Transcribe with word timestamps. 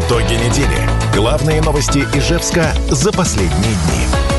Итоги 0.00 0.34
недели. 0.34 0.88
Главные 1.14 1.60
новости 1.60 1.98
Ижевска 2.14 2.72
за 2.88 3.12
последние 3.12 3.74
дни. 3.74 4.29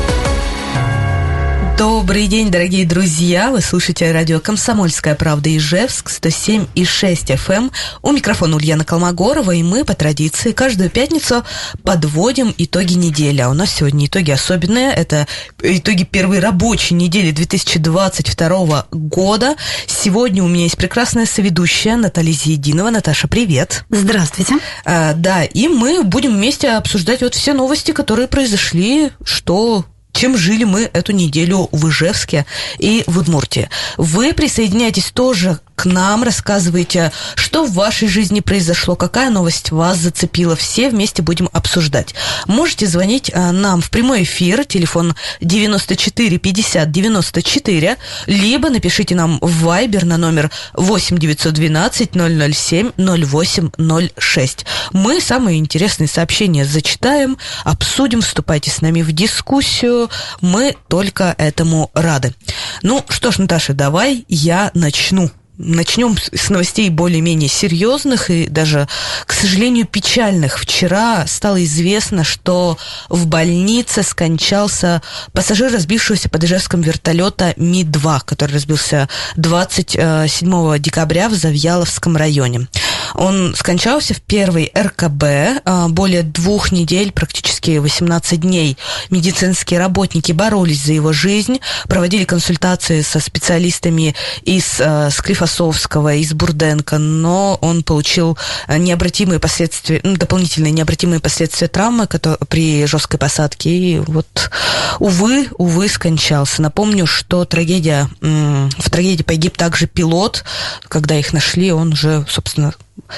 Добрый 1.82 2.28
день, 2.28 2.52
дорогие 2.52 2.86
друзья! 2.86 3.50
Вы 3.50 3.60
слушаете 3.60 4.12
радио 4.12 4.38
«Комсомольская 4.38 5.16
правда» 5.16 5.54
Ижевск, 5.56 6.10
107 6.10 6.66
и 6.76 6.84
6 6.84 7.30
FM. 7.32 7.54
Эм. 7.54 7.72
У 8.02 8.12
микрофона 8.12 8.54
Ульяна 8.54 8.84
Колмогорова, 8.84 9.50
и 9.50 9.64
мы 9.64 9.84
по 9.84 9.94
традиции 9.94 10.52
каждую 10.52 10.90
пятницу 10.90 11.42
подводим 11.82 12.54
итоги 12.56 12.94
недели. 12.94 13.40
А 13.40 13.48
у 13.48 13.54
нас 13.54 13.72
сегодня 13.72 14.06
итоги 14.06 14.30
особенные. 14.30 14.92
Это 14.92 15.26
итоги 15.60 16.04
первой 16.04 16.38
рабочей 16.38 16.94
недели 16.94 17.32
2022 17.32 18.86
года. 18.92 19.56
Сегодня 19.88 20.44
у 20.44 20.46
меня 20.46 20.62
есть 20.62 20.76
прекрасная 20.76 21.26
соведущая 21.26 21.96
Наталья 21.96 22.32
Зиединова. 22.32 22.90
Наташа, 22.90 23.26
привет! 23.26 23.86
Здравствуйте! 23.90 24.54
А, 24.84 25.14
да, 25.14 25.42
и 25.42 25.66
мы 25.66 26.04
будем 26.04 26.36
вместе 26.36 26.70
обсуждать 26.70 27.22
вот 27.22 27.34
все 27.34 27.54
новости, 27.54 27.90
которые 27.90 28.28
произошли, 28.28 29.10
что 29.24 29.84
чем 30.12 30.36
жили 30.36 30.64
мы 30.64 30.90
эту 30.92 31.12
неделю 31.12 31.68
в 31.72 31.88
Ижевске 31.88 32.46
и 32.78 33.04
в 33.06 33.18
Удмуртии. 33.18 33.68
Вы 33.96 34.32
присоединяйтесь 34.32 35.10
тоже 35.10 35.58
к 35.74 35.84
нам, 35.84 36.22
рассказывайте, 36.22 37.10
что 37.34 37.64
в 37.64 37.72
вашей 37.72 38.06
жизни 38.06 38.38
произошло, 38.38 38.94
какая 38.94 39.30
новость 39.30 39.72
вас 39.72 39.98
зацепила. 39.98 40.54
Все 40.54 40.90
вместе 40.90 41.22
будем 41.22 41.48
обсуждать. 41.52 42.14
Можете 42.46 42.86
звонить 42.86 43.32
э, 43.34 43.50
нам 43.50 43.80
в 43.80 43.90
прямой 43.90 44.22
эфир, 44.22 44.64
телефон 44.64 45.16
94 45.40 46.38
50 46.38 46.90
94, 46.90 47.96
либо 48.26 48.70
напишите 48.70 49.14
нам 49.14 49.38
в 49.40 49.66
Viber 49.66 50.04
на 50.04 50.18
номер 50.18 50.52
8 50.74 51.18
912 51.18 52.10
007 52.12 52.90
08 52.96 54.08
06. 54.18 54.66
Мы 54.92 55.20
самые 55.20 55.58
интересные 55.58 56.06
сообщения 56.06 56.64
зачитаем, 56.64 57.38
обсудим, 57.64 58.20
вступайте 58.20 58.70
с 58.70 58.82
нами 58.82 59.02
в 59.02 59.10
дискуссию. 59.10 60.01
Мы 60.40 60.76
только 60.88 61.34
этому 61.38 61.90
рады. 61.94 62.34
Ну 62.82 63.04
что 63.08 63.30
ж, 63.30 63.38
Наташа, 63.38 63.74
давай 63.74 64.24
я 64.28 64.70
начну. 64.74 65.30
Начнем 65.58 66.16
с 66.16 66.48
новостей 66.48 66.88
более-менее 66.88 67.48
серьезных 67.48 68.30
и 68.30 68.48
даже, 68.48 68.88
к 69.26 69.32
сожалению, 69.32 69.86
печальных. 69.86 70.58
Вчера 70.58 71.26
стало 71.26 71.62
известно, 71.62 72.24
что 72.24 72.78
в 73.10 73.26
больнице 73.26 74.02
скончался 74.02 75.02
пассажир 75.32 75.70
разбившегося 75.70 76.30
под 76.30 76.44
Ижевском 76.44 76.80
вертолета 76.80 77.52
Ми-2, 77.58 78.20
который 78.24 78.52
разбился 78.52 79.08
27 79.36 80.78
декабря 80.78 81.28
в 81.28 81.34
Завьяловском 81.34 82.16
районе. 82.16 82.66
Он 83.14 83.54
скончался 83.54 84.14
в 84.14 84.20
первой 84.20 84.72
РКБ. 84.76 85.62
А, 85.64 85.88
более 85.88 86.22
двух 86.22 86.72
недель, 86.72 87.12
практически 87.12 87.78
18 87.78 88.40
дней, 88.40 88.76
медицинские 89.10 89.80
работники 89.80 90.32
боролись 90.32 90.84
за 90.84 90.92
его 90.92 91.12
жизнь, 91.12 91.60
проводили 91.88 92.24
консультации 92.24 93.02
со 93.02 93.20
специалистами 93.20 94.14
из 94.42 94.80
э, 94.80 95.10
Склифосовского, 95.10 96.14
из 96.14 96.32
Бурденко, 96.32 96.98
но 96.98 97.58
он 97.60 97.82
получил 97.82 98.38
необратимые 98.68 99.40
последствия, 99.40 100.00
ну, 100.02 100.16
дополнительные 100.16 100.72
необратимые 100.72 101.20
последствия 101.20 101.68
травмы 101.68 102.06
которые, 102.06 102.38
при 102.48 102.86
жесткой 102.86 103.18
посадке. 103.18 103.70
И 103.70 103.98
вот, 103.98 104.50
увы, 104.98 105.48
увы, 105.58 105.88
скончался. 105.88 106.62
Напомню, 106.62 107.06
что 107.06 107.44
трагедия, 107.44 108.08
в 108.20 108.90
трагедии 108.90 109.22
погиб 109.22 109.56
также 109.56 109.86
пилот. 109.86 110.44
Когда 110.88 111.18
их 111.18 111.32
нашли, 111.32 111.72
он 111.72 111.92
уже, 111.92 112.24
собственно, 112.28 112.74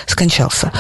скончался. 0.07 0.73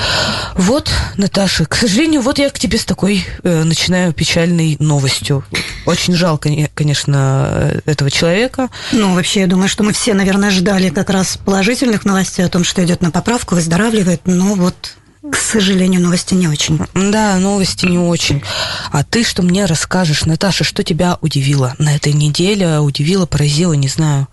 Вот, 0.54 0.90
Наташа, 1.16 1.66
к 1.66 1.74
сожалению, 1.74 2.20
вот 2.22 2.38
я 2.38 2.50
к 2.50 2.58
тебе 2.58 2.78
с 2.78 2.84
такой 2.84 3.24
э, 3.42 3.62
начинаю 3.64 4.12
печальной 4.12 4.76
новостью. 4.78 5.44
Очень 5.86 6.14
жалко, 6.14 6.48
конечно, 6.74 7.80
этого 7.86 8.10
человека. 8.10 8.70
Ну, 8.92 9.14
вообще, 9.14 9.40
я 9.40 9.46
думаю, 9.46 9.68
что 9.68 9.82
мы 9.82 9.92
все, 9.92 10.14
наверное, 10.14 10.50
ждали 10.50 10.90
как 10.90 11.10
раз 11.10 11.38
положительных 11.44 12.04
новостей 12.04 12.44
о 12.44 12.48
том, 12.48 12.64
что 12.64 12.84
идет 12.84 13.02
на 13.02 13.10
поправку, 13.10 13.54
выздоравливает. 13.54 14.22
Но 14.24 14.54
вот 14.54 14.96
к 15.30 15.36
сожалению, 15.36 16.02
новости 16.02 16.34
не 16.34 16.48
очень. 16.48 16.78
Да, 16.92 17.38
новости 17.38 17.86
не 17.86 17.96
очень. 17.96 18.42
А 18.92 19.04
ты 19.04 19.24
что 19.24 19.42
мне 19.42 19.64
расскажешь, 19.64 20.26
Наташа, 20.26 20.64
что 20.64 20.84
тебя 20.84 21.16
удивило 21.22 21.74
на 21.78 21.96
этой 21.96 22.12
неделе? 22.12 22.78
Удивило, 22.80 23.24
поразило, 23.24 23.72
не 23.72 23.88
знаю. 23.88 24.28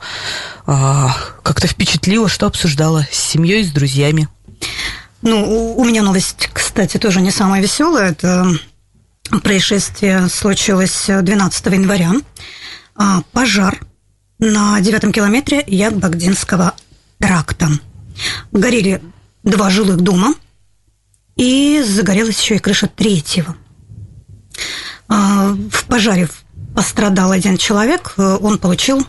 А, 0.66 1.16
как-то 1.44 1.68
впечатлило, 1.68 2.28
что 2.28 2.46
обсуждала 2.46 3.08
с 3.10 3.18
семьей, 3.18 3.64
с 3.64 3.72
друзьями? 3.72 4.28
Ну, 5.22 5.76
у 5.76 5.86
меня 5.86 6.02
новость, 6.02 6.50
кстати, 6.52 6.98
тоже 6.98 7.22
не 7.22 7.32
самая 7.32 7.62
веселая. 7.62 8.12
Это 8.12 8.48
происшествие 9.44 10.28
случилось 10.30 11.06
12 11.08 11.66
января. 11.68 12.14
А, 12.96 13.22
пожар 13.32 13.80
на 14.40 14.80
девятом 14.82 15.12
километре 15.12 15.64
Ягбагдинского 15.68 16.74
тракта. 17.20 17.70
Горели 18.52 19.02
два 19.44 19.70
жилых 19.70 19.98
дома, 19.98 20.34
и 21.36 21.82
загорелась 21.82 22.40
еще 22.40 22.56
и 22.56 22.60
крыша 22.60 22.88
третьего. 22.88 23.56
А, 25.08 25.56
в 25.72 25.86
пожаре 25.86 26.30
пострадал 26.76 27.32
один 27.32 27.58
человек, 27.58 28.14
он 28.18 28.58
получил 28.58 29.06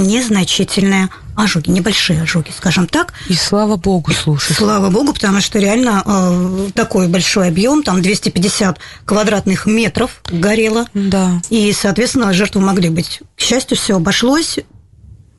незначительные 0.00 1.08
ожоги, 1.36 1.70
небольшие 1.70 2.22
ожоги, 2.22 2.50
скажем 2.56 2.86
так. 2.86 3.12
И 3.28 3.34
слава 3.34 3.76
богу, 3.76 4.12
слушай. 4.12 4.54
Слава 4.54 4.90
богу, 4.90 5.12
потому 5.12 5.40
что 5.40 5.58
реально 5.58 6.02
э, 6.04 6.70
такой 6.74 7.08
большой 7.08 7.48
объем, 7.48 7.82
там 7.82 8.02
250 8.02 8.78
квадратных 9.04 9.66
метров 9.66 10.22
горело. 10.30 10.86
Да. 10.94 11.40
И, 11.50 11.72
соответственно, 11.72 12.32
жертвы 12.32 12.60
могли 12.60 12.88
быть. 12.90 13.20
К 13.36 13.40
счастью, 13.40 13.76
все 13.76 13.96
обошлось. 13.96 14.58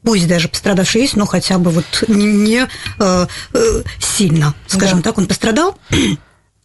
Пусть 0.04 0.28
даже 0.28 0.48
пострадавший 0.48 1.02
есть, 1.02 1.16
но 1.16 1.28
хотя 1.28 1.60
бы 1.60 1.70
вот 1.70 2.04
не, 2.08 2.68
э, 3.00 3.28
э, 3.54 3.84
сильно, 4.00 4.56
скажем 4.66 5.00
да. 5.00 5.10
так, 5.10 5.20
он 5.20 5.28
пострадал. 5.28 5.78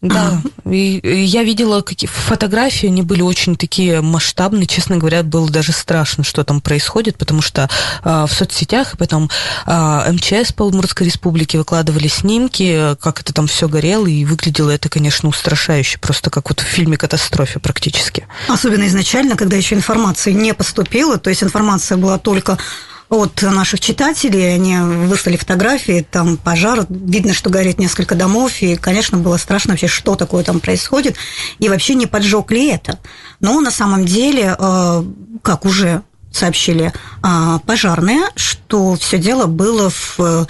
Да, 0.03 0.43
и, 0.71 1.01
я 1.03 1.43
видела 1.43 1.81
какие 1.81 2.09
фотографии, 2.09 2.87
они 2.87 3.03
были 3.03 3.23
очень 3.23 3.57
такие 3.57 4.01
масштабные, 4.01 4.67
честно 4.67 4.99
говоря, 4.99 5.23
было 5.23 5.49
даже 5.49 5.73
страшно, 5.73 6.23
что 6.25 6.45
там 6.45 6.61
происходит, 6.61 7.17
потому 7.17 7.41
что 7.43 7.69
э, 8.05 8.27
в 8.29 8.33
соцсетях 8.33 8.95
и 8.95 8.97
потом 8.97 9.31
э, 9.67 10.13
МЧС 10.13 10.53
по 10.53 10.65
Удмуртской 10.65 11.07
республике 11.07 11.59
выкладывали 11.59 12.09
снимки, 12.09 12.97
как 13.01 13.21
это 13.21 13.33
там 13.33 13.47
все 13.47 13.69
горело, 13.69 14.07
и 14.07 14.25
выглядело 14.25 14.71
это, 14.71 14.89
конечно, 14.89 15.29
устрашающе, 15.29 15.99
просто 15.99 16.31
как 16.31 16.51
вот 16.51 16.61
в 16.61 16.65
фильме 16.65 16.97
«Катастрофе» 16.97 17.59
практически. 17.59 18.27
Особенно 18.49 18.87
изначально, 18.87 19.37
когда 19.37 19.57
еще 19.57 19.75
информация 19.75 20.35
не 20.35 20.53
поступила, 20.55 21.19
то 21.19 21.31
есть 21.31 21.43
информация 21.43 21.97
была 21.97 22.19
только 22.19 22.59
от 23.09 23.43
наших 23.43 23.81
читателей. 23.81 24.55
Они 24.55 24.77
выслали 24.79 25.37
фотографии, 25.37 26.07
там 26.11 26.37
пожар, 26.37 26.87
видно, 26.89 27.35
что 27.35 27.51
горит 27.51 27.79
несколько 27.79 28.15
домов, 28.15 28.61
и, 28.61 28.77
конечно, 28.77 29.19
было 29.19 29.37
страшно 29.37 29.73
вообще, 29.73 29.87
что 29.87 30.17
такое 30.17 30.45
там 30.45 30.61
происходит, 30.61 31.17
и 31.59 31.69
вообще 31.69 31.95
не 31.95 32.07
поджег 32.07 32.51
ли 32.51 32.69
это. 32.69 32.99
Но 33.41 33.61
на 33.61 33.71
самом 33.71 34.05
деле, 34.05 34.57
э, 34.59 35.05
как 35.43 35.65
уже 35.65 36.03
сообщили 36.33 36.93
э, 37.23 37.59
пожарные, 37.65 38.23
что 38.35 38.97
все 38.97 39.19
дело 39.19 39.47
было 39.47 39.91
в 39.91 40.17
э, 40.19 40.47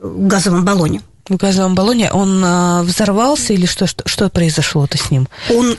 газовом 0.00 0.64
баллоне. 0.64 1.02
В 1.28 1.36
газовом 1.36 1.74
баллоне 1.74 2.12
он 2.12 2.84
взорвался 2.84 3.52
или 3.52 3.66
что, 3.66 3.88
что, 3.88 4.04
что 4.06 4.28
произошло-то 4.28 4.96
с 4.96 5.10
ним? 5.10 5.26
Он 5.50 5.76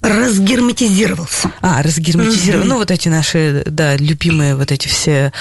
разгерметизировался. 0.00 1.50
А, 1.60 1.82
разгерметизировал. 1.82 2.64
Mm-hmm. 2.64 2.68
Ну, 2.68 2.78
вот 2.78 2.90
эти 2.92 3.08
наши, 3.08 3.64
да, 3.66 3.96
любимые 3.96 4.54
вот 4.54 4.70
эти 4.70 4.86
все 4.86 5.32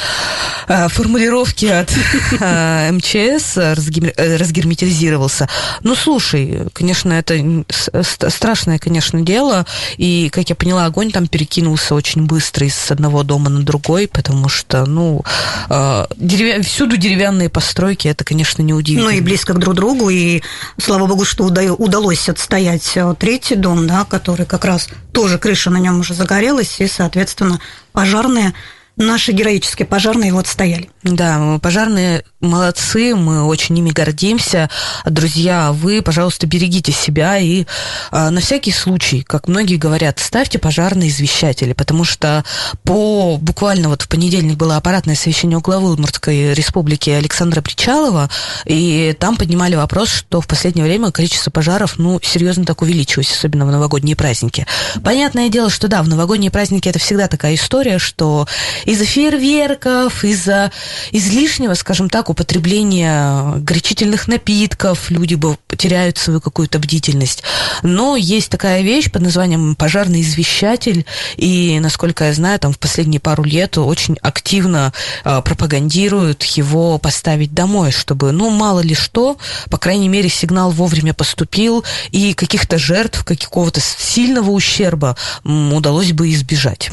а, 0.67 0.87
формулировки 0.87 1.67
от 1.67 1.93
а, 2.39 2.91
МЧС 2.91 3.57
разгер, 3.57 4.13
разгерметизировался. 4.17 5.47
Ну, 5.83 5.93
слушай, 5.93 6.63
конечно, 6.73 7.13
это 7.13 7.65
страшное, 8.01 8.79
конечно, 8.79 9.21
дело. 9.21 9.67
И, 9.97 10.29
как 10.33 10.49
я 10.49 10.55
поняла, 10.55 10.85
огонь 10.85 11.11
там 11.11 11.27
перекинулся 11.27 11.93
очень 11.93 12.25
быстро 12.25 12.65
из 12.65 12.89
одного 12.89 13.21
дома 13.21 13.51
на 13.51 13.61
другой, 13.61 14.07
потому 14.07 14.49
что, 14.49 14.87
ну, 14.87 15.23
а, 15.69 16.07
деревя... 16.17 16.63
всюду 16.63 16.97
деревянные 16.97 17.49
постройки, 17.49 18.07
это, 18.07 18.23
конечно, 18.23 18.63
не 18.63 18.73
удивительно. 18.73 19.11
Ну, 19.11 19.17
и 19.17 19.21
близко 19.21 19.53
к 19.53 19.59
друг 19.59 19.75
другу, 19.75 20.09
и 20.09 20.41
слава 20.81 21.05
богу, 21.05 21.25
что 21.25 21.43
удалось 21.43 22.27
отстоять 22.27 22.93
э, 22.95 23.13
третий 23.19 23.55
дом, 23.55 23.85
да, 23.85 24.03
который 24.03 24.46
как 24.47 24.65
раз 24.65 24.89
тоже 25.11 25.37
крыша 25.37 25.69
на 25.69 25.77
нем 25.77 25.99
уже 25.99 26.13
загорелась, 26.13 26.79
и, 26.79 26.87
соответственно, 26.87 27.59
пожарные 27.91 28.53
наши 28.97 29.31
героические 29.31 29.85
пожарные 29.85 30.33
вот 30.33 30.47
стояли. 30.47 30.89
Да, 31.03 31.59
пожарные 31.61 32.23
молодцы, 32.41 33.15
мы 33.15 33.43
очень 33.45 33.77
ими 33.77 33.91
гордимся. 33.91 34.69
Друзья, 35.05 35.71
вы, 35.71 36.01
пожалуйста, 36.01 36.47
берегите 36.47 36.91
себя 36.91 37.37
и 37.37 37.65
а, 38.11 38.31
на 38.31 38.41
всякий 38.41 38.71
случай, 38.71 39.21
как 39.21 39.47
многие 39.47 39.77
говорят, 39.77 40.19
ставьте 40.19 40.59
пожарные 40.59 41.09
извещатели, 41.09 41.73
потому 41.73 42.03
что 42.03 42.43
по 42.83 43.37
буквально 43.37 43.89
вот 43.89 44.01
в 44.01 44.07
понедельник 44.07 44.57
было 44.57 44.77
аппаратное 44.77 45.15
совещание 45.15 45.57
у 45.57 45.61
главы 45.61 45.91
Удмуртской 45.91 46.53
республики 46.53 47.09
Александра 47.09 47.61
Причалова, 47.61 48.29
и 48.65 49.15
там 49.19 49.37
поднимали 49.37 49.75
вопрос, 49.75 50.09
что 50.09 50.41
в 50.41 50.47
последнее 50.47 50.85
время 50.85 51.11
количество 51.11 51.51
пожаров, 51.51 51.97
ну, 51.97 52.19
серьезно 52.21 52.65
так 52.65 52.81
увеличилось, 52.81 53.31
особенно 53.31 53.65
в 53.65 53.71
новогодние 53.71 54.15
праздники. 54.15 54.65
Понятное 55.03 55.49
дело, 55.49 55.69
что 55.69 55.87
да, 55.87 56.01
в 56.01 56.07
новогодние 56.07 56.51
праздники 56.51 56.89
это 56.89 56.99
всегда 56.99 57.27
такая 57.27 57.55
история, 57.55 57.99
что 57.99 58.47
из-за 58.87 59.03
фейерверков, 59.05 60.23
из-за 60.23 60.71
излишнего, 61.11 61.73
скажем 61.73 62.09
так, 62.09 62.29
употребления 62.29 63.57
горячительных 63.57 64.27
напитков 64.29 65.11
люди 65.11 65.37
теряют 65.75 66.17
свою 66.17 66.39
какую-то 66.39 66.79
бдительность. 66.79 67.43
Но 67.83 68.15
есть 68.15 68.49
такая 68.49 68.81
вещь 68.81 69.11
под 69.11 69.23
названием 69.23 69.75
пожарный 69.75 70.21
извещатель, 70.21 71.05
и, 71.35 71.79
насколько 71.81 72.23
я 72.23 72.33
знаю, 72.33 72.59
там 72.59 72.71
в 72.71 72.79
последние 72.79 73.19
пару 73.19 73.43
лет 73.43 73.77
очень 73.77 74.17
активно 74.21 74.93
э, 75.23 75.41
пропагандируют 75.41 76.43
его 76.43 76.97
поставить 76.97 77.53
домой, 77.53 77.91
чтобы, 77.91 78.31
ну, 78.31 78.49
мало 78.49 78.79
ли 78.79 78.95
что, 78.95 79.37
по 79.69 79.77
крайней 79.77 80.07
мере, 80.07 80.29
сигнал 80.29 80.71
вовремя 80.71 81.13
поступил, 81.13 81.83
и 82.11 82.33
каких-то 82.33 82.77
жертв, 82.77 83.25
какого-то 83.25 83.81
сильного 83.81 84.51
ущерба 84.51 85.17
удалось 85.43 86.13
бы 86.13 86.31
избежать. 86.31 86.89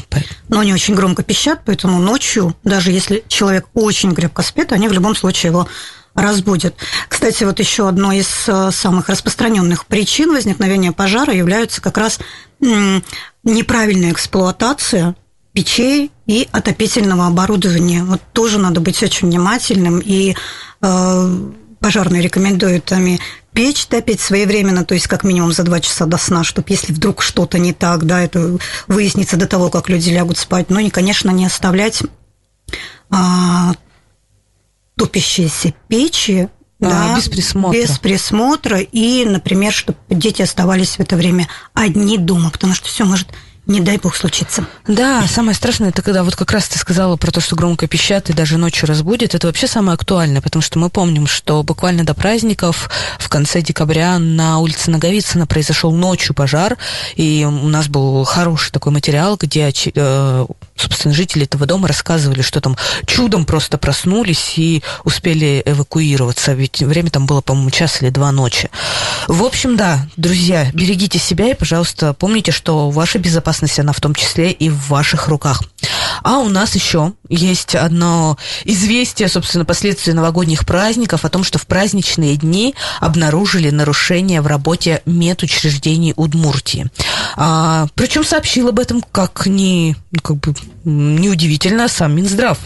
Но 0.55 0.61
они 0.61 0.73
очень 0.73 0.95
громко 0.95 1.21
пищат, 1.21 1.63
поэтому 1.65 1.99
ночью, 1.99 2.55
даже 2.63 2.89
если 2.89 3.25
человек 3.27 3.67
очень 3.73 4.15
крепко 4.15 4.41
спит, 4.41 4.71
они 4.71 4.87
в 4.87 4.93
любом 4.93 5.13
случае 5.13 5.49
его 5.51 5.67
разбудят. 6.13 6.75
Кстати, 7.09 7.43
вот 7.43 7.59
еще 7.59 7.89
одной 7.89 8.19
из 8.19 8.29
э, 8.47 8.71
самых 8.71 9.09
распространенных 9.09 9.85
причин 9.85 10.31
возникновения 10.31 10.93
пожара 10.93 11.33
является 11.33 11.81
как 11.81 11.97
раз 11.97 12.19
неправильная 13.43 14.13
эксплуатация 14.13 15.17
печей 15.51 16.09
и 16.25 16.47
отопительного 16.53 17.27
оборудования. 17.27 18.05
Вот 18.05 18.21
тоже 18.31 18.57
надо 18.57 18.79
быть 18.79 19.03
очень 19.03 19.27
внимательным, 19.27 19.99
и 19.99 20.37
э, 20.81 21.39
пожарные 21.85 22.23
рекомендуют 22.23 22.91
ими 22.91 23.19
печь 23.53 23.85
топить 23.85 24.19
своевременно, 24.19 24.83
то 24.83 24.95
есть 24.95 25.05
как 25.05 25.23
минимум 25.23 25.51
за 25.51 25.61
два 25.61 25.79
часа 25.79 26.07
до 26.07 26.17
сна, 26.17 26.43
чтобы 26.43 26.65
если 26.69 26.91
вдруг 26.91 27.21
что-то 27.21 27.59
не 27.59 27.73
так, 27.73 28.05
да, 28.05 28.23
это 28.23 28.57
выяснится 28.87 29.37
до 29.37 29.45
того, 29.45 29.69
как 29.69 29.87
люди 29.87 30.09
лягут 30.09 30.39
спать. 30.39 30.71
Ну 30.71 30.79
и, 30.79 30.89
конечно, 30.89 31.29
не 31.29 31.45
оставлять 31.45 32.01
а, 33.11 33.75
топящиеся 34.95 35.75
печи 35.87 36.49
а, 36.81 36.89
да, 36.89 37.15
без 37.17 37.29
присмотра. 37.29 37.79
Без 37.79 37.99
присмотра. 37.99 38.79
И, 38.79 39.23
например, 39.23 39.71
чтобы 39.71 39.99
дети 40.09 40.41
оставались 40.41 40.95
в 40.95 41.01
это 41.01 41.15
время 41.15 41.47
одни 41.75 42.17
дома, 42.17 42.49
потому 42.49 42.73
что 42.73 42.87
все 42.87 43.05
может 43.05 43.27
не 43.67 43.81
дай 43.81 43.97
бог 43.97 44.15
случится. 44.15 44.65
Да, 44.87 45.25
самое 45.27 45.55
страшное, 45.55 45.89
это 45.89 46.01
когда 46.01 46.23
вот 46.23 46.35
как 46.35 46.51
раз 46.51 46.67
ты 46.67 46.77
сказала 46.77 47.17
про 47.17 47.31
то, 47.31 47.41
что 47.41 47.55
громко 47.55 47.87
пищат 47.87 48.29
и 48.29 48.33
даже 48.33 48.57
ночью 48.57 48.87
разбудит, 48.87 49.33
это 49.33 49.47
вообще 49.47 49.67
самое 49.67 49.95
актуальное, 49.95 50.41
потому 50.41 50.61
что 50.61 50.77
мы 50.77 50.89
помним, 50.89 51.25
что 51.25 51.63
буквально 51.63 52.03
до 52.03 52.13
праздников 52.13 52.89
в 53.17 53.27
конце 53.27 53.61
декабря 53.61 54.19
на 54.19 54.59
улице 54.59 54.91
Наговицына 54.91 55.47
произошел 55.47 55.91
ночью 55.91 56.35
пожар, 56.35 56.77
и 57.15 57.43
у 57.47 57.67
нас 57.67 57.87
был 57.87 58.23
хороший 58.23 58.71
такой 58.71 58.91
материал, 58.91 59.35
где, 59.35 59.73
э, 59.95 60.45
собственно, 60.75 61.13
жители 61.13 61.45
этого 61.45 61.65
дома 61.65 61.87
рассказывали, 61.87 62.43
что 62.43 62.61
там 62.61 62.77
чудом 63.07 63.45
просто 63.45 63.79
проснулись 63.79 64.53
и 64.57 64.83
успели 65.03 65.63
эвакуироваться, 65.65 66.53
ведь 66.53 66.81
время 66.81 67.09
там 67.09 67.25
было, 67.25 67.41
по-моему, 67.41 67.71
час 67.71 68.01
или 68.01 68.11
два 68.11 68.31
ночи. 68.31 68.69
В 69.27 69.43
общем, 69.43 69.75
да, 69.75 70.07
друзья, 70.17 70.69
берегите 70.73 71.17
себя 71.17 71.49
и, 71.49 71.55
пожалуйста, 71.55 72.13
помните, 72.13 72.51
что 72.51 72.91
ваша 72.91 73.17
безопасность 73.17 73.54
безопасность, 73.55 73.79
она 73.79 73.93
в 73.93 74.01
том 74.01 74.13
числе 74.13 74.51
и 74.51 74.69
в 74.69 74.89
ваших 74.89 75.27
руках. 75.27 75.61
А 76.23 76.39
у 76.39 76.49
нас 76.49 76.75
еще 76.75 77.13
есть 77.29 77.75
одно 77.75 78.37
известие, 78.63 79.27
собственно, 79.27 79.65
последствия 79.65 80.13
новогодних 80.13 80.65
праздников 80.65 81.25
о 81.25 81.29
том, 81.29 81.43
что 81.43 81.59
в 81.59 81.67
праздничные 81.67 82.35
дни 82.35 82.75
обнаружили 82.99 83.69
нарушения 83.69 84.41
в 84.41 84.47
работе 84.47 85.01
медучреждений 85.05 86.13
Удмуртии. 86.15 86.87
А, 87.35 87.87
причем 87.95 88.23
сообщил 88.23 88.69
об 88.69 88.79
этом, 88.79 89.01
как 89.11 89.45
ни, 89.45 89.95
ну, 90.11 90.19
как 90.21 90.37
бы, 90.37 90.55
неудивительно, 90.85 91.87
сам 91.87 92.15
Минздрав. 92.15 92.59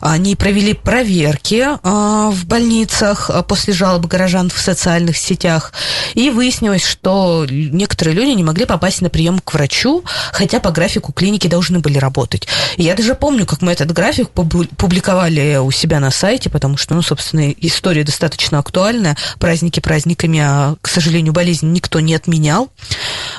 Они 0.00 0.36
провели 0.36 0.72
проверки 0.72 1.66
а, 1.82 2.30
в 2.30 2.46
больницах 2.46 3.30
а, 3.30 3.42
после 3.42 3.74
жалоб 3.74 4.06
горожан 4.06 4.50
в 4.50 4.58
социальных 4.58 5.16
сетях, 5.16 5.72
и 6.14 6.30
выяснилось, 6.30 6.84
что 6.84 7.46
некоторые 7.48 8.14
люди 8.14 8.30
не 8.30 8.44
могли 8.44 8.64
попасть 8.64 9.02
на 9.02 9.10
прием 9.10 9.40
к 9.40 9.52
врачу, 9.52 10.04
хотя 10.32 10.60
по 10.60 10.70
графику 10.70 11.12
клиники 11.12 11.48
должны 11.48 11.80
были 11.80 11.98
работать. 11.98 12.46
Я 12.76 12.94
даже 12.94 13.14
помню, 13.14 13.46
как 13.46 13.62
мы 13.62 13.72
этот 13.72 13.92
график 13.92 14.30
публиковали 14.30 15.56
у 15.56 15.70
себя 15.70 16.00
на 16.00 16.10
сайте, 16.10 16.50
потому 16.50 16.76
что, 16.76 16.94
ну, 16.94 17.02
собственно, 17.02 17.50
история 17.50 18.04
достаточно 18.04 18.58
актуальная. 18.58 19.16
Праздники 19.38 19.80
праздниками, 19.80 20.40
а, 20.40 20.76
к 20.80 20.88
сожалению, 20.88 21.32
болезнь 21.32 21.72
никто 21.72 22.00
не 22.00 22.14
отменял. 22.14 22.70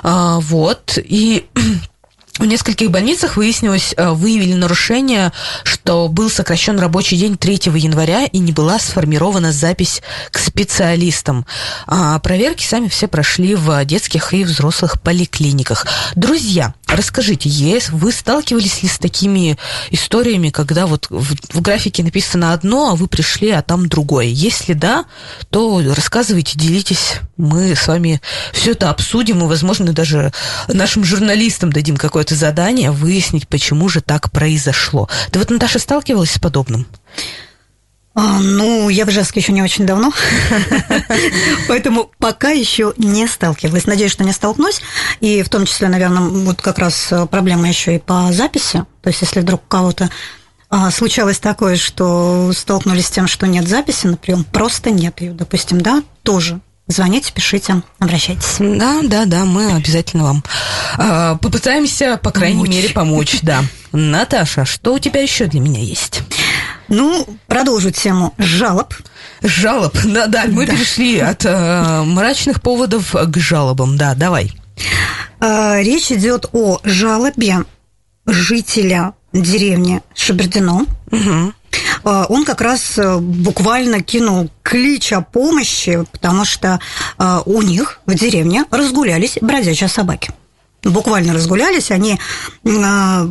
А, 0.03 0.39
вот. 0.39 0.97
И 0.97 1.45
в 2.37 2.45
нескольких 2.45 2.91
больницах 2.91 3.37
выяснилось, 3.37 3.93
э, 3.95 4.09
выявили 4.09 4.53
нарушение, 4.53 5.31
что 5.63 6.09
был 6.09 6.29
сокращен 6.29 6.77
рабочий 6.77 7.15
день 7.15 7.37
3 7.37 7.77
января 7.77 8.25
и 8.25 8.39
не 8.39 8.51
была 8.51 8.77
сформирована 8.77 9.53
запись 9.53 10.01
к 10.31 10.39
специалистам. 10.39 11.45
А 11.87 12.19
проверки 12.19 12.63
сами 12.63 12.89
все 12.89 13.07
прошли 13.07 13.55
в 13.55 13.85
детских 13.85 14.33
и 14.33 14.43
взрослых 14.43 15.01
поликлиниках. 15.01 15.87
Друзья, 16.15 16.73
расскажите, 16.87 17.47
есть, 17.47 17.91
вы 17.91 18.11
сталкивались 18.11 18.83
ли 18.83 18.89
с 18.89 18.99
такими 18.99 19.57
историями, 19.91 20.49
когда 20.49 20.87
вот 20.87 21.07
в, 21.09 21.35
в 21.53 21.61
графике 21.61 22.03
написано 22.03 22.51
одно, 22.51 22.91
а 22.91 22.95
вы 22.95 23.07
пришли, 23.07 23.51
а 23.51 23.61
там 23.61 23.87
другое? 23.87 24.25
Если 24.25 24.73
да, 24.73 25.05
то 25.51 25.81
рассказывайте, 25.95 26.59
делитесь. 26.59 27.15
Мы 27.37 27.75
с 27.75 27.87
вами 27.87 28.21
все 28.51 28.71
это 28.71 28.89
обсудим 28.89 29.39
и, 29.39 29.47
возможно, 29.47 29.93
даже 29.93 30.33
нашим 30.67 31.05
журналистам 31.05 31.71
дадим 31.71 31.95
какое 31.95 32.24
какое-то 32.25 32.35
задание 32.35 32.89
выяснить, 32.89 33.47
почему 33.47 33.87
же 33.87 34.01
так 34.01 34.31
произошло. 34.31 35.07
Ты 35.31 35.37
вот, 35.37 35.51
Наташа, 35.51 35.77
сталкивалась 35.77 36.31
с 36.31 36.39
подобным? 36.39 36.87
А, 38.15 38.39
ну, 38.39 38.89
я 38.89 39.05
в 39.05 39.09
Ижевске 39.09 39.41
еще 39.41 39.51
не 39.51 39.61
очень 39.61 39.85
давно, 39.85 40.11
поэтому 41.67 42.09
пока 42.17 42.49
еще 42.49 42.93
не 42.97 43.27
сталкивалась. 43.27 43.85
Надеюсь, 43.85 44.11
что 44.11 44.23
не 44.23 44.31
столкнусь. 44.31 44.81
И 45.19 45.43
в 45.43 45.49
том 45.49 45.65
числе, 45.65 45.87
наверное, 45.87 46.23
вот 46.23 46.61
как 46.61 46.79
раз 46.79 47.13
проблема 47.29 47.67
еще 47.67 47.95
и 47.95 47.99
по 47.99 48.31
записи. 48.31 48.85
То 49.03 49.09
есть, 49.09 49.21
если 49.21 49.41
вдруг 49.41 49.61
кого-то 49.67 50.09
а, 50.69 50.89
случалось 50.89 51.37
такое, 51.37 51.75
что 51.75 52.51
столкнулись 52.53 53.07
с 53.07 53.11
тем, 53.11 53.27
что 53.27 53.45
нет 53.45 53.67
записи 53.67 54.07
на 54.07 54.17
прием, 54.17 54.45
просто 54.45 54.89
нет 54.89 55.21
ее, 55.21 55.33
допустим, 55.33 55.81
да, 55.81 56.01
тоже 56.23 56.59
Звоните, 56.87 57.33
пишите, 57.33 57.81
обращайтесь. 57.97 58.57
Да, 58.59 59.01
да, 59.01 59.25
да, 59.25 59.43
мы 59.43 59.73
обязательно 59.73 60.23
вам 60.23 60.43
э, 60.99 61.35
попытаемся, 61.41 62.17
по 62.21 62.29
крайней 62.29 62.57
помочь. 62.57 62.69
мере, 62.69 62.89
помочь, 62.89 63.39
да. 63.41 63.63
Наташа, 63.91 64.65
что 64.65 64.93
у 64.93 64.99
тебя 64.99 65.21
еще 65.21 65.47
для 65.47 65.61
меня 65.61 65.81
есть? 65.81 66.21
Ну, 66.87 67.25
продолжу 67.47 67.89
тему 67.89 68.35
жалоб. 68.37 68.93
Жалоб, 69.41 69.97
да, 70.05 70.27
да, 70.27 70.45
мы 70.47 70.67
да. 70.67 70.73
перешли 70.73 71.17
от 71.17 71.43
э, 71.43 72.03
мрачных 72.03 72.61
поводов 72.61 73.15
к 73.15 73.37
жалобам, 73.37 73.97
да, 73.97 74.13
давай. 74.13 74.51
Э, 75.41 75.81
речь 75.81 76.11
идет 76.11 76.45
о 76.53 76.79
жалобе 76.83 77.65
жителя 78.27 79.13
деревни 79.33 80.01
Шабердино. 80.13 80.85
Угу 81.11 81.53
он 82.03 82.45
как 82.45 82.61
раз 82.61 82.97
э, 82.97 83.17
буквально 83.17 84.01
кинул 84.01 84.49
клич 84.61 85.13
о 85.13 85.21
помощи, 85.21 86.05
потому 86.11 86.45
что 86.45 86.79
а, 87.17 87.41
у 87.45 87.61
них 87.61 87.99
в 88.05 88.13
деревне 88.15 88.65
разгулялись 88.71 89.37
бродячие 89.41 89.89
собаки. 89.89 90.31
Буквально 90.83 91.33
разгулялись, 91.33 91.91
они 91.91 92.19
а, 92.63 93.27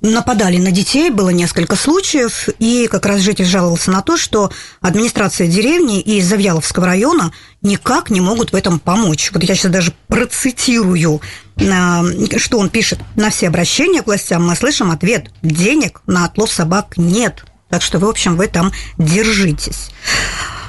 нападали 0.00 0.58
на 0.58 0.70
детей, 0.70 1.10
было 1.10 1.30
несколько 1.30 1.76
случаев, 1.76 2.48
и 2.58 2.88
как 2.90 3.06
раз 3.06 3.20
житель 3.20 3.46
жаловался 3.46 3.90
на 3.90 4.02
то, 4.02 4.16
что 4.16 4.50
администрация 4.80 5.46
деревни 5.46 6.00
и 6.00 6.20
Завьяловского 6.20 6.86
района 6.86 7.32
никак 7.62 8.10
не 8.10 8.20
могут 8.20 8.52
в 8.52 8.56
этом 8.56 8.78
помочь. 8.78 9.30
Вот 9.32 9.42
я 9.42 9.54
сейчас 9.54 9.72
даже 9.72 9.94
процитирую, 10.08 11.22
что 11.56 12.58
он 12.58 12.68
пишет. 12.68 12.98
На 13.16 13.30
все 13.30 13.48
обращения 13.48 14.02
к 14.02 14.06
властям 14.06 14.46
мы 14.46 14.54
слышим 14.56 14.90
ответ 14.90 15.30
«денег 15.42 16.02
на 16.06 16.26
отлов 16.26 16.52
собак 16.52 16.98
нет». 16.98 17.44
Так 17.74 17.82
что, 17.82 17.98
в 17.98 18.04
общем, 18.04 18.36
вы 18.36 18.46
там 18.46 18.70
держитесь. 18.98 19.90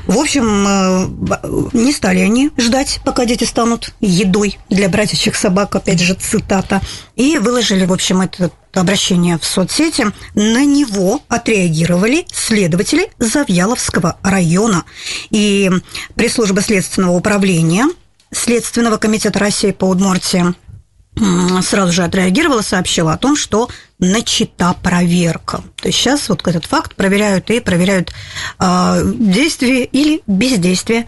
В 0.08 0.18
общем, 0.18 0.66
э, 0.68 1.70
не 1.74 1.92
стали 1.92 2.22
они 2.22 2.50
ждать, 2.58 3.00
пока 3.06 3.26
дети 3.26 3.44
станут 3.44 3.94
едой 4.02 4.58
для 4.72 4.90
братьячих 4.90 5.36
собак, 5.36 5.76
опять 5.76 6.00
же, 6.00 6.16
цитата. 6.16 6.82
И 7.16 7.38
выложили, 7.38 7.86
в 7.86 7.94
общем, 7.94 8.22
этот 8.22 8.54
обращение 8.74 9.38
в 9.38 9.46
соцсети, 9.46 10.08
на 10.34 10.66
него 10.66 11.22
отреагировали 11.28 12.26
следователи 12.34 13.12
Завьяловского 13.20 14.18
района. 14.24 14.84
И 15.30 15.70
пресс-служба 16.16 16.64
Следственного 16.64 17.12
управления 17.12 17.86
Следственного 18.32 18.98
комитета 18.98 19.38
России 19.38 19.74
по 19.74 19.86
Удмуртии 19.86 20.56
сразу 21.62 21.94
же 21.94 22.04
отреагировала, 22.04 22.62
сообщила 22.62 23.14
о 23.14 23.18
том, 23.18 23.36
что 23.36 23.70
начата 24.00 24.76
проверка. 24.82 25.64
То 25.78 25.88
есть 25.88 25.98
сейчас 25.98 26.30
вот 26.30 26.46
этот 26.48 26.66
факт 26.66 26.96
проверяют 26.96 27.50
и 27.50 27.60
проверяют 27.60 28.14
э, 28.60 29.02
действие 29.16 29.86
или 29.86 30.22
бездействие 30.28 31.06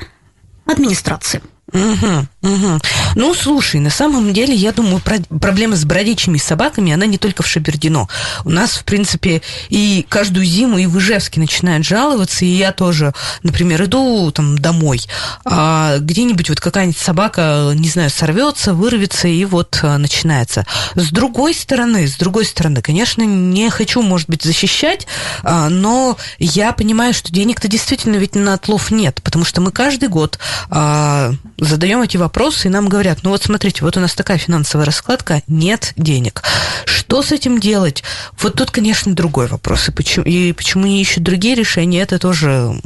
администрации. 0.65 1.41
Угу, 1.73 2.27
угу. 2.41 2.79
Ну, 3.15 3.33
слушай, 3.33 3.79
на 3.79 3.89
самом 3.89 4.31
деле, 4.33 4.53
я 4.53 4.71
думаю, 4.71 4.99
про- 4.99 5.19
проблема 5.39 5.75
с 5.75 5.85
бродячими 5.85 6.37
собаками, 6.37 6.93
она 6.93 7.05
не 7.05 7.17
только 7.17 7.41
в 7.41 7.47
Шабердино. 7.47 8.07
У 8.45 8.49
нас, 8.49 8.71
в 8.71 8.83
принципе, 8.83 9.41
и 9.69 10.05
каждую 10.07 10.45
зиму 10.45 10.77
и 10.77 10.85
в 10.85 10.97
Ижевске 10.99 11.39
начинают 11.39 11.85
жаловаться, 11.85 12.45
и 12.45 12.49
я 12.49 12.71
тоже, 12.71 13.13
например, 13.43 13.83
иду 13.85 14.31
там 14.31 14.57
домой, 14.57 15.01
а 15.45 15.97
где-нибудь 15.97 16.49
вот 16.49 16.59
какая-нибудь 16.59 16.97
собака, 16.97 17.71
не 17.73 17.89
знаю, 17.89 18.09
сорвется, 18.09 18.73
вырвется, 18.73 19.27
и 19.27 19.43
вот 19.45 19.79
а, 19.81 19.97
начинается. 19.97 20.65
С 20.95 21.09
другой 21.09 21.53
стороны, 21.53 22.07
с 22.07 22.17
другой 22.17 22.45
стороны, 22.45 22.81
конечно, 22.81 23.23
не 23.23 23.69
хочу, 23.69 24.01
может 24.01 24.29
быть, 24.29 24.43
защищать, 24.43 25.07
а, 25.41 25.69
но 25.69 26.17
я 26.37 26.71
понимаю, 26.71 27.13
что 27.13 27.33
денег-то 27.33 27.67
действительно 27.67 28.17
ведь 28.17 28.35
на 28.35 28.53
отлов 28.53 28.91
нет, 28.91 29.21
потому 29.23 29.43
что 29.43 29.59
мы 29.61 29.71
каждый 29.71 30.09
год 30.09 30.37
а, 30.69 31.33
задаем 31.57 32.01
эти 32.01 32.17
вопросы, 32.17 32.26
и 32.65 32.69
нам 32.69 32.89
говорят, 32.89 33.19
ну 33.23 33.31
вот 33.31 33.43
смотрите, 33.43 33.83
вот 33.83 33.97
у 33.97 33.99
нас 33.99 34.15
такая 34.15 34.37
финансовая 34.37 34.85
раскладка, 34.85 35.41
нет 35.47 35.93
денег. 35.95 36.43
Что 36.85 37.21
с 37.21 37.31
этим 37.31 37.59
делать? 37.59 38.03
Вот 38.39 38.55
тут, 38.55 38.71
конечно, 38.71 39.13
другой 39.13 39.47
вопрос. 39.47 39.89
И 39.89 39.91
почему, 39.91 40.25
и 40.25 40.51
почему 40.53 40.85
не 40.85 41.01
ищут 41.01 41.23
другие 41.23 41.55
решения, 41.55 42.01
это 42.01 42.19
тоже 42.19 42.79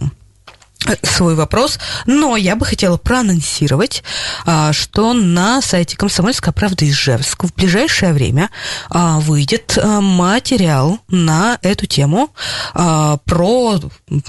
свой 1.03 1.35
вопрос, 1.35 1.79
но 2.05 2.35
я 2.35 2.55
бы 2.55 2.65
хотела 2.65 2.97
проанонсировать, 2.97 4.03
а, 4.45 4.73
что 4.73 5.13
на 5.13 5.61
сайте 5.61 5.95
«Комсомольская 5.95 6.53
правда» 6.53 6.89
Ижевск 6.89 7.43
в 7.43 7.53
ближайшее 7.53 8.13
время 8.13 8.49
а, 8.89 9.19
выйдет 9.19 9.77
а, 9.77 10.01
материал 10.01 10.99
на 11.09 11.59
эту 11.61 11.85
тему 11.85 12.29
про 12.73 13.79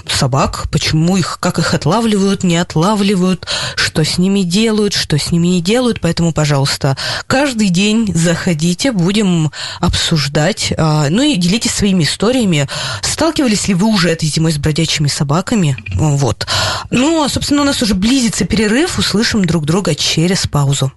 собак, 0.07 0.67
почему 0.71 1.17
их, 1.17 1.37
как 1.39 1.59
их 1.59 1.73
отлавливают, 1.73 2.43
не 2.43 2.57
отлавливают, 2.57 3.47
что 3.75 4.03
с 4.03 4.17
ними 4.17 4.41
делают, 4.41 4.93
что 4.93 5.17
с 5.17 5.31
ними 5.31 5.47
не 5.47 5.61
делают, 5.61 5.99
поэтому, 6.01 6.33
пожалуйста, 6.33 6.97
каждый 7.27 7.69
день 7.69 8.11
заходите, 8.13 8.91
будем 8.91 9.51
обсуждать, 9.79 10.73
ну 10.77 11.21
и 11.21 11.35
делитесь 11.35 11.71
своими 11.71 12.03
историями. 12.03 12.67
Сталкивались 13.01 13.67
ли 13.67 13.73
вы 13.73 13.87
уже 13.87 14.09
этой 14.09 14.27
зимой 14.27 14.51
с 14.51 14.57
бродячими 14.57 15.07
собаками? 15.07 15.77
Вот. 15.95 16.42
Ну, 16.89 17.23
а, 17.23 17.29
собственно, 17.29 17.61
у 17.61 17.65
нас 17.65 17.81
уже 17.81 17.95
близится 17.95 18.45
перерыв. 18.45 18.99
Услышим 18.99 19.45
друг 19.45 19.65
друга 19.65 19.95
через 19.95 20.47
паузу. 20.47 20.91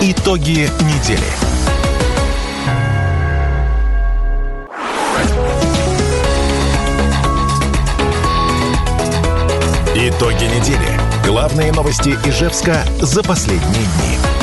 Итоги 0.00 0.70
недели. 0.80 1.48
Итоги 9.94 10.44
недели. 10.44 11.00
Главные 11.26 11.72
новости 11.72 12.10
Ижевска 12.24 12.84
за 13.00 13.22
последние 13.22 13.82
дни. 13.82 14.37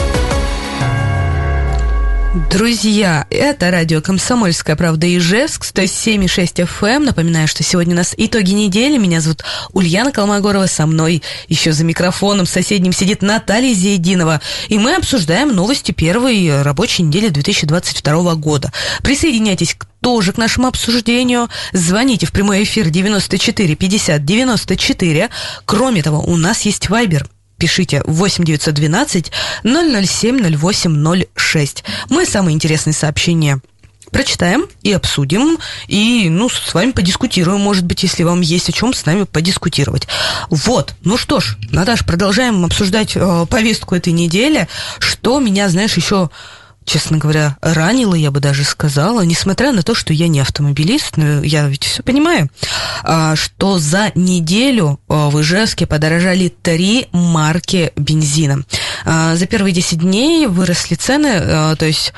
Друзья, 2.36 3.26
это 3.30 3.72
радио 3.72 4.02
«Комсомольская 4.02 4.76
правда» 4.76 5.08
Ижевск, 5.08 5.64
107,6 5.64 6.68
FM. 6.68 7.06
Напоминаю, 7.06 7.48
что 7.48 7.64
сегодня 7.64 7.94
у 7.94 7.96
нас 7.96 8.14
итоги 8.18 8.52
недели. 8.52 8.98
Меня 8.98 9.22
зовут 9.22 9.46
Ульяна 9.72 10.12
Колмогорова. 10.12 10.66
Со 10.66 10.86
мной 10.86 11.24
еще 11.48 11.72
за 11.72 11.86
микрофоном 11.86 12.46
соседним 12.46 12.92
сидит 12.92 13.22
Наталья 13.22 13.74
Зейдинова. 13.74 14.42
И 14.68 14.78
мы 14.78 14.96
обсуждаем 14.96 15.56
новости 15.56 15.94
первой 15.94 16.62
рабочей 16.62 17.04
недели 17.04 17.30
2022 17.30 18.36
года. 18.36 18.74
Присоединяйтесь 19.02 19.78
тоже 20.02 20.34
к 20.34 20.38
нашему 20.38 20.68
обсуждению. 20.68 21.48
Звоните 21.72 22.26
в 22.26 22.34
прямой 22.34 22.64
эфир 22.64 22.90
94 22.90 23.76
50 23.76 24.26
94. 24.26 25.30
Кроме 25.64 26.04
того, 26.04 26.20
у 26.20 26.36
нас 26.36 26.64
есть 26.64 26.90
Вайбер 26.90 27.30
пишите 27.58 28.02
8 28.06 28.44
912 28.44 29.32
007 29.64 30.58
0806. 30.58 31.84
Мы 32.10 32.26
самые 32.26 32.56
интересные 32.56 32.94
сообщения 32.94 33.62
прочитаем 34.12 34.66
и 34.82 34.94
обсудим, 34.94 35.58
и, 35.88 36.30
ну, 36.30 36.48
с 36.48 36.74
вами 36.74 36.92
подискутируем, 36.92 37.60
может 37.60 37.84
быть, 37.84 38.04
если 38.04 38.24
вам 38.24 38.42
есть 38.42 38.70
о 38.70 38.72
чем 38.72 38.94
с 38.94 39.06
нами 39.06 39.24
подискутировать. 39.24 40.08
Вот, 40.50 40.94
ну 41.04 41.18
что 41.18 41.42
ж, 41.42 41.58
Наташ, 41.72 42.06
продолжаем 42.06 42.64
обсуждать 42.64 43.14
э, 43.16 43.46
повестку 43.50 43.94
этой 43.94 44.14
недели, 44.14 44.70
что 45.00 45.40
меня, 45.40 45.68
знаешь, 45.68 45.98
еще 45.98 46.30
честно 46.86 47.18
говоря, 47.18 47.58
ранило, 47.62 48.16
я 48.16 48.32
бы 48.32 48.40
даже 48.40 48.64
сказала, 48.64 49.22
несмотря 49.22 49.72
на 49.72 49.84
то, 49.84 49.96
что 49.96 50.14
я 50.14 50.28
не 50.28 50.40
автомобилист, 50.40 51.18
но 51.18 51.44
я 51.44 51.68
ведь 51.68 51.84
все 51.84 52.04
понимаю, 52.04 52.50
а, 53.04 53.36
что 53.36 53.80
за 53.80 54.12
неделю 54.16 55.00
а, 55.08 55.30
в 55.30 55.42
Ижевске 55.42 55.88
подорожали 55.88 56.50
три 56.50 57.08
марки 57.12 57.92
бензина. 57.96 58.64
А, 59.04 59.36
за 59.36 59.46
первые 59.46 59.74
10 59.74 60.00
дней 60.00 60.48
выросли 60.48 60.96
цены, 60.96 61.76
то 61.76 61.86
есть 61.86 62.14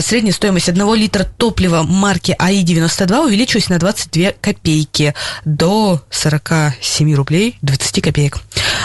средняя 0.00 0.32
стоимость 0.32 0.68
одного 0.68 0.94
литра 0.94 1.24
топлива 1.24 1.82
марки 1.82 2.34
АИ-92 2.38 3.26
увеличилась 3.26 3.68
на 3.68 3.78
22 3.78 4.32
копейки 4.40 5.14
до 5.44 6.02
47 6.10 7.14
рублей 7.14 7.58
20 7.62 8.02
копеек. 8.02 8.38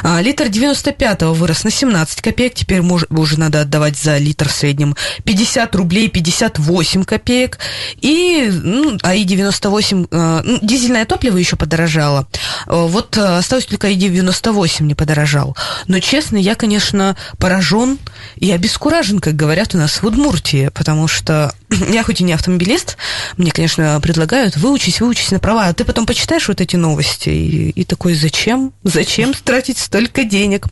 Литр 0.03 0.49
95 0.49 1.21
вырос 1.23 1.63
на 1.63 1.71
17 1.71 2.21
копеек, 2.21 2.53
теперь 2.53 2.81
уже 2.81 3.39
надо 3.39 3.61
отдавать 3.61 3.97
за 3.97 4.17
литр 4.17 4.49
в 4.49 4.51
среднем 4.51 4.95
50 5.23 5.75
рублей 5.75 6.09
58 6.09 7.03
копеек. 7.03 7.59
И 8.01 8.49
ну, 8.51 8.97
АИ-98, 9.03 10.07
э, 10.11 10.41
ну, 10.43 10.59
дизельное 10.61 11.05
топливо 11.05 11.37
еще 11.37 11.55
подорожало. 11.55 12.27
Э, 12.67 12.85
вот 12.87 13.17
э, 13.17 13.37
осталось 13.37 13.65
только 13.65 13.87
АИ-98 13.87 14.83
не 14.83 14.95
подорожал. 14.95 15.55
Но, 15.87 15.99
честно, 15.99 16.37
я, 16.37 16.55
конечно, 16.55 17.15
поражен 17.37 17.97
и 18.35 18.51
обескуражен, 18.51 19.19
как 19.19 19.35
говорят 19.35 19.75
у 19.75 19.77
нас 19.77 20.01
в 20.01 20.05
Удмуртии, 20.05 20.69
потому 20.73 21.07
что 21.07 21.53
я 21.89 22.03
хоть 22.03 22.21
и 22.21 22.23
не 22.23 22.33
автомобилист, 22.33 22.97
мне, 23.37 23.51
конечно, 23.51 23.99
предлагают 24.01 24.57
выучись, 24.57 25.01
выучись 25.01 25.31
на 25.31 25.39
права, 25.39 25.67
а 25.67 25.73
ты 25.73 25.85
потом 25.85 26.05
почитаешь 26.05 26.47
вот 26.47 26.61
эти 26.61 26.75
новости 26.75 27.29
и, 27.29 27.69
и 27.69 27.83
такой, 27.83 28.15
зачем? 28.15 28.73
Зачем 28.83 29.33
тратить 29.43 29.77
столько 29.77 30.23
денег? 30.23 30.67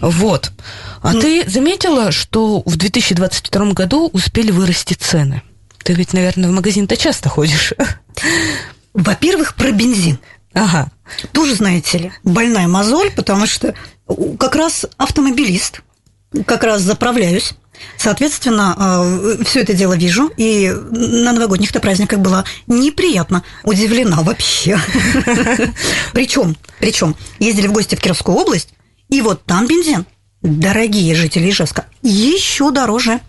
Вот. 0.00 0.52
А 1.02 1.12
ну, 1.12 1.20
ты 1.20 1.48
заметила, 1.48 2.12
что 2.12 2.62
в 2.64 2.76
2022 2.76 3.72
году 3.72 4.10
успели 4.12 4.50
вырасти 4.50 4.94
цены? 4.94 5.42
Ты 5.84 5.94
ведь, 5.94 6.12
наверное, 6.12 6.50
в 6.50 6.52
магазин-то 6.52 6.96
часто 6.96 7.28
ходишь. 7.28 7.72
Во-первых, 8.94 9.54
про 9.54 9.70
бензин. 9.70 10.18
Ага. 10.54 10.90
Тоже, 11.32 11.54
знаете 11.54 11.98
ли, 11.98 12.12
больная 12.24 12.66
мозоль, 12.66 13.10
потому 13.10 13.46
что 13.46 13.74
как 14.38 14.56
раз 14.56 14.86
автомобилист, 14.96 15.82
как 16.46 16.64
раз 16.64 16.82
заправляюсь. 16.82 17.54
Соответственно, 17.96 18.76
э, 18.78 19.44
все 19.44 19.60
это 19.60 19.72
дело 19.72 19.94
вижу, 19.96 20.30
и 20.36 20.68
на 20.68 21.32
новогодних-то 21.32 21.80
праздниках 21.80 22.18
была 22.18 22.44
неприятно 22.66 23.44
удивлена 23.62 24.22
вообще. 24.22 24.78
Причем, 26.12 26.56
причем 26.80 27.14
ездили 27.38 27.68
в 27.68 27.72
гости 27.72 27.94
в 27.94 28.00
Кировскую 28.00 28.36
область, 28.36 28.70
и 29.08 29.20
вот 29.20 29.44
там 29.44 29.66
бензин 29.66 30.06
дорогие 30.42 31.14
жители 31.14 31.50
Ижевска, 31.50 31.86
еще 32.02 32.70
дороже. 32.70 33.20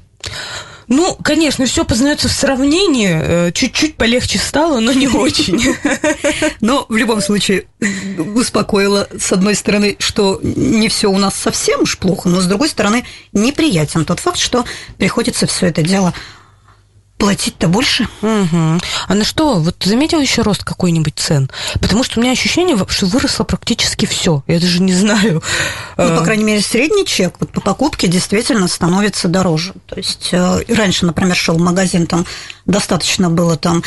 Ну, 0.89 1.15
конечно, 1.23 1.67
все 1.67 1.85
познается 1.85 2.27
в 2.27 2.31
сравнении. 2.31 3.09
Э, 3.11 3.51
чуть-чуть 3.51 3.95
полегче 3.95 4.39
стало, 4.39 4.79
но 4.79 4.91
не 4.91 5.07
очень. 5.07 5.75
Но 6.61 6.87
в 6.89 6.97
любом 6.97 7.21
случае 7.21 7.65
успокоило, 8.35 9.07
с 9.17 9.31
одной 9.31 9.53
стороны, 9.53 9.97
что 9.99 10.39
не 10.41 10.89
все 10.89 11.07
у 11.11 11.17
нас 11.19 11.35
совсем 11.35 11.81
уж 11.81 11.97
плохо, 11.97 12.27
но 12.27 12.41
с 12.41 12.45
другой 12.45 12.69
стороны 12.69 13.05
неприятен 13.33 14.03
тот 14.03 14.19
факт, 14.19 14.39
что 14.39 14.65
приходится 14.97 15.45
все 15.45 15.67
это 15.67 15.83
дело 15.83 16.13
платить-то 17.19 17.67
больше. 17.67 18.07
Угу. 18.21 18.79
А 19.07 19.13
на 19.13 19.23
что? 19.23 19.55
Вот 19.55 19.75
заметил 19.83 20.19
еще 20.21 20.41
рост 20.41 20.63
какой-нибудь 20.63 21.13
цен? 21.17 21.51
Потому 21.79 22.03
что 22.03 22.19
у 22.19 22.23
меня 22.23 22.31
ощущение, 22.31 22.77
что 22.87 23.05
выросло 23.05 23.43
практически 23.43 24.05
все. 24.05 24.41
Я 24.47 24.59
даже 24.59 24.81
не 24.81 24.93
знаю. 24.93 25.43
Ну, 25.97 26.17
по 26.17 26.23
крайней 26.23 26.45
мере, 26.45 26.61
средний 26.61 27.05
чек 27.05 27.35
вот 27.39 27.51
по 27.51 27.61
покупке 27.61 28.07
действительно 28.07 28.67
становится 28.69 29.27
дороже. 29.27 29.73
То 29.85 29.97
есть 29.97 30.29
э, 30.31 30.63
раньше, 30.69 31.05
например, 31.05 31.35
шел 31.35 31.55
в 31.55 31.61
магазин, 31.61 32.07
там 32.07 32.25
достаточно 32.65 33.29
было 33.29 33.57
там 33.57 33.83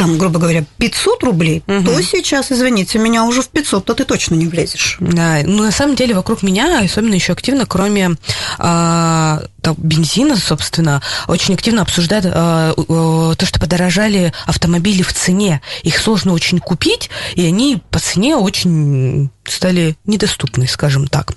там, 0.00 0.16
грубо 0.16 0.38
говоря, 0.38 0.64
500 0.78 1.24
рублей, 1.24 1.62
угу. 1.66 1.84
то 1.84 2.00
сейчас, 2.00 2.50
извините 2.50 2.98
меня, 2.98 3.24
уже 3.24 3.42
в 3.42 3.48
500, 3.48 3.84
то 3.84 3.92
ты 3.92 4.04
точно 4.04 4.34
не 4.34 4.46
влезешь. 4.46 4.96
Да, 4.98 5.40
ну 5.44 5.62
на 5.62 5.70
самом 5.70 5.94
деле 5.94 6.14
вокруг 6.14 6.42
меня, 6.42 6.80
особенно 6.80 7.12
еще 7.12 7.34
активно, 7.34 7.66
кроме 7.66 8.16
а, 8.58 9.42
там, 9.62 9.74
бензина, 9.78 10.36
собственно, 10.36 11.02
очень 11.28 11.54
активно 11.54 11.82
обсуждают 11.82 12.26
а, 12.26 12.74
а, 12.76 13.34
то, 13.34 13.46
что 13.46 13.60
подорожали 13.60 14.32
автомобили 14.46 15.02
в 15.02 15.12
цене. 15.12 15.60
Их 15.82 15.98
сложно 15.98 16.32
очень 16.32 16.58
купить, 16.58 17.10
и 17.34 17.46
они 17.46 17.82
по 17.90 17.98
цене 17.98 18.36
очень 18.36 19.30
стали 19.44 19.96
недоступны, 20.04 20.66
скажем 20.68 21.06
так. 21.06 21.32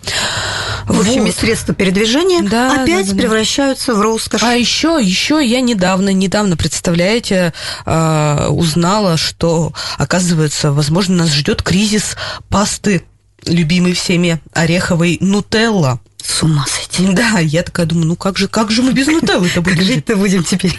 В 0.86 1.00
общем, 1.00 1.26
вот. 1.26 1.36
средства 1.36 1.74
передвижения 1.74 2.42
да, 2.44 2.84
опять 2.84 3.08
да, 3.08 3.14
да, 3.14 3.22
превращаются 3.22 3.94
в 3.94 4.02
роскошь. 4.02 4.44
А 4.44 4.54
еще, 4.54 5.00
еще 5.02 5.46
я 5.46 5.62
недавно, 5.62 6.12
недавно, 6.14 6.58
представляете, 6.58 7.54
а, 7.86 8.50
узнала, 8.50 9.18
что, 9.18 9.74
оказывается, 9.98 10.72
возможно, 10.72 11.16
нас 11.18 11.32
ждет 11.32 11.64
кризис 11.64 12.16
пасты, 12.50 13.04
любимой 13.46 13.94
всеми 13.94 14.40
ореховой 14.54 15.18
нутелла. 15.20 16.00
С 16.22 16.42
ума 16.44 16.66
сойти. 16.68 16.83
Да, 17.14 17.40
я 17.40 17.64
такая 17.64 17.86
думаю, 17.86 18.08
ну 18.08 18.16
как 18.16 18.38
же, 18.38 18.48
как 18.48 18.72
же 18.72 18.82
мы 18.82 18.94
без 18.94 19.08
нутеллы-то 19.08 19.62
будем 19.62 19.84
жить-то 19.84 20.16
будем 20.16 20.44
теперь. 20.44 20.78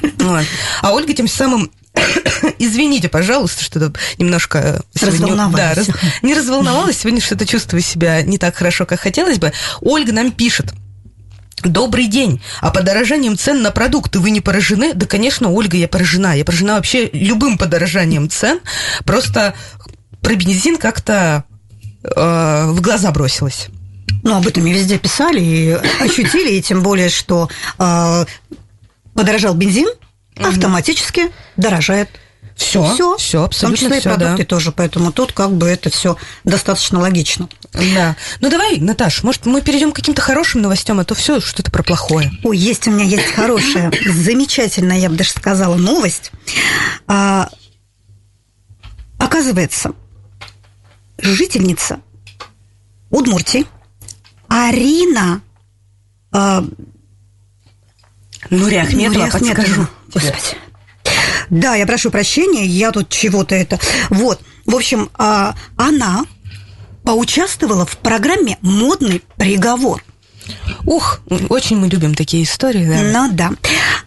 А 0.83 0.93
Ольга 0.93 1.13
тем 1.13 1.29
самым 1.29 1.71
Извините, 2.59 3.09
пожалуйста, 3.09 3.63
что 3.63 3.93
немножко... 4.19 4.83
Разволновалась. 5.01 5.55
Да, 5.55 5.75
раз, 5.75 5.89
не 6.23 6.35
разволновалась, 6.35 6.99
сегодня 6.99 7.21
что-то 7.21 7.47
чувствую 7.47 7.83
себя 7.83 8.23
не 8.23 8.39
так 8.39 8.57
хорошо, 8.57 8.87
как 8.87 9.01
хотелось 9.01 9.39
бы. 9.39 9.53
Ольга 9.81 10.13
нам 10.13 10.33
пишет. 10.33 10.75
Добрый 11.63 12.07
день. 12.07 12.43
А 12.61 12.71
подорожанием 12.71 13.39
цен 13.39 13.63
на 13.63 13.71
продукты 13.71 14.19
вы 14.19 14.31
не 14.31 14.41
поражены? 14.41 14.93
Да, 14.93 15.07
конечно, 15.07 15.51
Ольга, 15.51 15.77
я 15.77 15.89
поражена. 15.89 16.37
Я 16.37 16.45
поражена 16.45 16.75
вообще 16.75 17.09
любым 17.13 17.57
подорожанием 17.57 18.29
цен. 18.29 18.61
Просто 19.05 19.55
про 20.21 20.35
бензин 20.35 20.77
как-то 20.77 21.45
э, 22.03 22.67
в 22.71 22.81
глаза 22.81 23.11
бросилось. 23.13 23.69
Ну, 24.25 24.35
об 24.37 24.47
этом 24.47 24.67
и 24.67 24.73
везде 24.73 24.99
писали 24.99 25.41
и 25.41 25.71
ощутили, 26.01 26.55
и 26.55 26.63
тем 26.63 26.83
более, 26.83 27.11
что 27.11 27.49
э, 27.79 28.25
подорожал 29.15 29.55
бензин, 29.55 29.89
автоматически 30.37 31.31
дорожает 31.57 32.09
все, 32.57 32.95
все, 32.95 33.17
все 33.17 33.45
абсолютно 33.45 33.77
в 33.77 33.81
том 33.81 33.89
числе 33.89 34.01
все, 34.01 34.09
и 34.09 34.13
продукты 34.13 34.43
да. 34.43 34.49
тоже, 34.49 34.73
поэтому 34.73 35.13
тут 35.13 35.33
как 35.33 35.53
бы 35.53 35.67
это 35.67 35.91
все 35.91 36.17
достаточно 36.45 37.01
логично. 37.01 37.49
Да. 37.73 38.17
Ну 38.41 38.49
давай, 38.49 38.79
Наташ, 38.79 39.25
может, 39.25 39.45
мы 39.45 39.61
перейдем 39.61 39.93
к 39.93 39.97
каким-то 39.97 40.23
хорошим 40.23 40.63
новостям, 40.63 41.01
а 41.01 41.05
то 41.05 41.15
все 41.15 41.41
что-то 41.41 41.71
про 41.71 41.83
плохое. 41.83 42.31
Ой, 42.45 42.57
есть 42.57 42.87
у 42.87 42.93
меня 42.93 43.05
есть 43.05 43.33
хорошая, 43.33 43.93
замечательная, 44.07 44.99
я 44.99 45.11
бы 45.11 45.17
даже 45.17 45.31
сказала, 45.31 45.77
новость. 45.77 46.31
А, 47.07 47.51
оказывается, 49.19 49.93
жительница 51.19 52.01
Удмуртии 53.11 53.67
Арина 54.55 55.43
а, 56.31 56.65
Нури 58.51 58.77
Ахметова, 58.77 59.29
подскажу. 59.29 59.89
Господи. 60.13 60.57
Да, 61.51 61.75
я 61.75 61.87
прошу 61.87 62.11
прощения, 62.11 62.65
я 62.65 62.93
тут 62.93 63.09
чего-то 63.09 63.55
это... 63.55 63.81
Вот, 64.11 64.41
в 64.65 64.77
общем, 64.77 65.11
а, 65.15 65.55
она 65.77 66.25
поучаствовала 67.03 67.85
в 67.85 67.99
программе 67.99 68.59
«Модный 68.63 69.23
приговор». 69.37 70.03
Ух, 70.85 71.21
очень 71.49 71.77
мы 71.79 71.89
любим 71.89 72.15
такие 72.15 72.45
истории, 72.45 72.87
да. 72.87 73.27
Ну 73.27 73.35
да. 73.35 73.51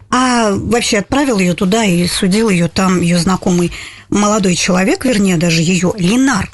А 0.09 0.51
вообще 0.51 0.99
отправил 0.99 1.39
ее 1.39 1.55
туда 1.55 1.83
и 1.83 2.07
судил 2.07 2.49
ее 2.49 2.69
там 2.69 3.01
ее 3.01 3.17
знакомый 3.17 3.71
молодой 4.09 4.55
человек, 4.55 5.03
вернее, 5.03 5.37
даже 5.37 5.61
ее 5.61 5.93
Ленар. 5.97 6.49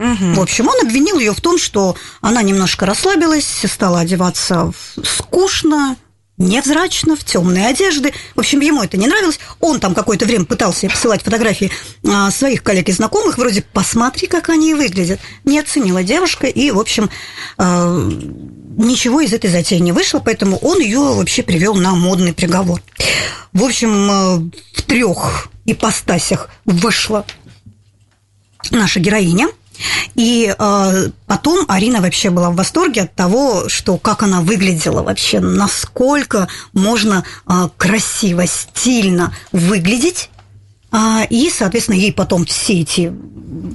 Угу. 0.00 0.32
В 0.32 0.40
общем, 0.40 0.66
он 0.66 0.80
обвинил 0.80 1.18
ее 1.18 1.34
в 1.34 1.42
том, 1.42 1.58
что 1.58 1.94
она 2.22 2.42
немножко 2.42 2.86
расслабилась, 2.86 3.44
стала 3.66 4.00
одеваться 4.00 4.72
скучно, 5.04 5.96
невзрачно, 6.38 7.16
в 7.16 7.24
темные 7.24 7.66
одежды. 7.66 8.14
В 8.34 8.40
общем, 8.40 8.60
ему 8.60 8.82
это 8.82 8.96
не 8.96 9.06
нравилось. 9.06 9.38
Он 9.60 9.78
там 9.78 9.94
какое-то 9.94 10.24
время 10.24 10.46
пытался 10.46 10.88
посылать 10.88 11.22
фотографии 11.22 11.70
а, 12.08 12.30
своих 12.30 12.62
коллег 12.62 12.88
и 12.88 12.92
знакомых, 12.92 13.36
вроде 13.36 13.60
«посмотри, 13.60 14.26
как 14.26 14.48
они 14.48 14.72
выглядят». 14.72 15.20
Не 15.44 15.60
оценила 15.60 16.02
девушка, 16.02 16.46
и, 16.46 16.70
в 16.70 16.80
общем, 16.80 17.10
а, 17.58 17.94
ничего 18.78 19.20
из 19.20 19.34
этой 19.34 19.50
затеи 19.50 19.80
не 19.80 19.92
вышло, 19.92 20.20
поэтому 20.20 20.56
он 20.56 20.80
ее 20.80 21.00
вообще 21.00 21.42
привел 21.42 21.74
на 21.74 21.94
модный 21.94 22.32
приговор. 22.32 22.80
В 23.52 23.62
общем, 23.62 24.10
а, 24.10 24.36
в 24.72 24.82
трех 24.82 25.48
ипостасях 25.66 26.48
вышла 26.64 27.26
наша 28.70 28.98
героиня– 28.98 29.48
и 30.14 30.54
э, 30.56 31.08
потом 31.26 31.64
Арина 31.68 32.00
вообще 32.00 32.30
была 32.30 32.50
в 32.50 32.56
восторге 32.56 33.02
от 33.02 33.14
того, 33.14 33.68
что 33.68 33.96
как 33.98 34.22
она 34.22 34.40
выглядела 34.40 35.02
вообще, 35.02 35.40
насколько 35.40 36.48
можно 36.72 37.24
э, 37.46 37.68
красиво, 37.76 38.46
стильно 38.46 39.34
выглядеть. 39.52 40.30
А, 40.92 41.24
и, 41.28 41.50
соответственно, 41.50 41.96
ей 41.96 42.12
потом 42.12 42.44
все 42.44 42.80
эти 42.80 43.12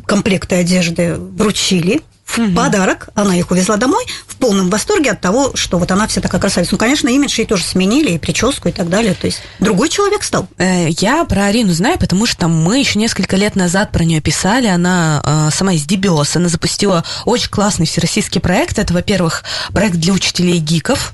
комплекты 0.05 0.55
одежды 0.55 1.15
вручили 1.15 2.01
в 2.25 2.39
угу. 2.39 2.51
подарок. 2.53 3.09
Она 3.15 3.37
их 3.37 3.51
увезла 3.51 3.77
домой 3.77 4.03
в 4.27 4.35
полном 4.37 4.69
восторге 4.69 5.11
от 5.11 5.21
того, 5.21 5.51
что 5.55 5.77
вот 5.77 5.91
она 5.91 6.07
вся 6.07 6.21
такая 6.21 6.41
красавица. 6.41 6.73
Ну, 6.73 6.77
конечно, 6.77 7.07
имидж 7.07 7.37
ей 7.37 7.45
тоже 7.45 7.63
сменили, 7.63 8.11
и 8.11 8.17
прическу, 8.17 8.69
и 8.69 8.71
так 8.71 8.89
далее. 8.89 9.13
То 9.13 9.27
есть 9.27 9.41
другой 9.59 9.89
человек 9.89 10.23
стал. 10.23 10.47
Э, 10.57 10.87
я 10.89 11.23
про 11.25 11.45
Арину 11.45 11.73
знаю, 11.73 11.99
потому 11.99 12.25
что 12.25 12.47
мы 12.47 12.79
еще 12.79 12.99
несколько 12.99 13.35
лет 13.35 13.55
назад 13.55 13.91
про 13.91 14.03
нее 14.03 14.21
писали. 14.21 14.67
Она 14.67 15.21
э, 15.23 15.55
сама 15.55 15.73
из 15.73 15.85
Дебиос. 15.85 16.35
Она 16.35 16.49
запустила 16.49 17.03
очень 17.25 17.49
классный 17.49 17.85
всероссийский 17.85 18.41
проект. 18.41 18.79
Это, 18.79 18.93
во-первых, 18.93 19.43
проект 19.71 19.95
для 19.95 20.13
учителей 20.13 20.57
гиков 20.59 21.13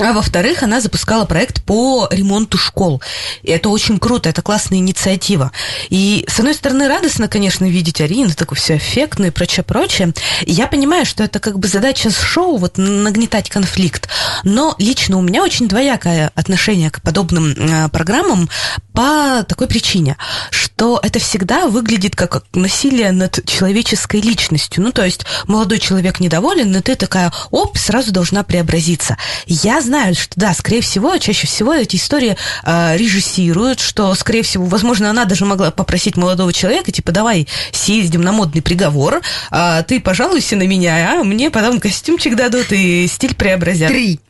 а 0.00 0.12
во-вторых, 0.14 0.62
она 0.62 0.80
запускала 0.80 1.26
проект 1.26 1.62
по 1.64 2.08
ремонту 2.10 2.56
школ. 2.56 3.02
И 3.42 3.50
это 3.50 3.68
очень 3.68 3.98
круто, 3.98 4.30
это 4.30 4.40
классная 4.40 4.78
инициатива. 4.78 5.52
И, 5.90 6.24
с 6.28 6.38
одной 6.38 6.54
стороны, 6.54 6.88
радостно, 6.88 7.28
конечно, 7.28 7.66
видеть 7.66 8.00
Арину, 8.00 8.32
такое 8.34 8.58
все 8.58 8.78
эффектное 8.78 9.28
и 9.28 9.30
прочее, 9.30 9.64
прочее. 9.64 10.14
И 10.42 10.52
я 10.52 10.66
понимаю, 10.66 11.04
что 11.04 11.22
это 11.22 11.40
как 11.40 11.58
бы 11.58 11.68
задача 11.68 12.10
с 12.10 12.18
шоу, 12.18 12.56
вот 12.56 12.78
нагнетать 12.78 13.50
конфликт. 13.50 14.08
Но 14.44 14.74
лично 14.78 15.18
у 15.18 15.20
меня 15.20 15.42
очень 15.42 15.68
двоякое 15.68 16.32
отношение 16.34 16.90
к 16.90 17.02
подобным 17.02 17.52
э, 17.52 17.88
программам 17.90 18.48
по 18.94 19.44
такой 19.46 19.66
причине, 19.66 20.16
что 20.50 21.00
это 21.02 21.18
всегда 21.18 21.68
выглядит 21.68 22.16
как 22.16 22.44
насилие 22.54 23.12
над 23.12 23.44
человеческой 23.46 24.22
личностью. 24.22 24.82
Ну, 24.82 24.90
то 24.90 25.04
есть 25.04 25.26
молодой 25.46 25.78
человек 25.78 26.18
недоволен, 26.18 26.72
но 26.72 26.80
ты 26.80 26.96
такая, 26.96 27.30
оп, 27.50 27.76
сразу 27.76 28.10
должна 28.10 28.42
преобразиться. 28.42 29.18
Я 29.46 29.81
знаю, 29.82 30.14
что 30.14 30.32
да, 30.36 30.54
скорее 30.54 30.80
всего, 30.80 31.16
чаще 31.18 31.46
всего 31.46 31.74
эти 31.74 31.96
истории 31.96 32.36
э, 32.64 32.96
режиссируют, 32.96 33.80
что, 33.80 34.14
скорее 34.14 34.42
всего, 34.42 34.64
возможно, 34.64 35.10
она 35.10 35.24
даже 35.24 35.44
могла 35.44 35.70
попросить 35.70 36.16
молодого 36.16 36.52
человека, 36.52 36.90
типа, 36.92 37.12
давай 37.12 37.48
съездим 37.72 38.22
на 38.22 38.32
модный 38.32 38.62
приговор, 38.62 39.20
а 39.50 39.82
ты 39.82 40.00
пожалуйся 40.00 40.56
на 40.56 40.66
меня, 40.66 41.20
а 41.20 41.24
мне 41.24 41.50
потом 41.50 41.80
костюмчик 41.80 42.36
дадут 42.36 42.72
и 42.72 43.06
стиль 43.06 43.34
преобразят. 43.34 43.88
Три. 43.88 44.20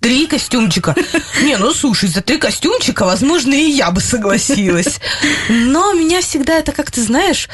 Три 0.00 0.26
костюмчика. 0.26 0.94
Не, 1.42 1.56
ну 1.56 1.72
слушай, 1.72 2.08
за 2.08 2.20
три 2.20 2.38
костюмчика, 2.38 3.04
возможно, 3.04 3.54
и 3.54 3.70
я 3.70 3.90
бы 3.90 4.00
согласилась. 4.00 5.00
Но 5.48 5.92
меня 5.92 6.20
всегда 6.20 6.54
это 6.54 6.72
как-то, 6.72 7.02
знаешь, 7.02 7.48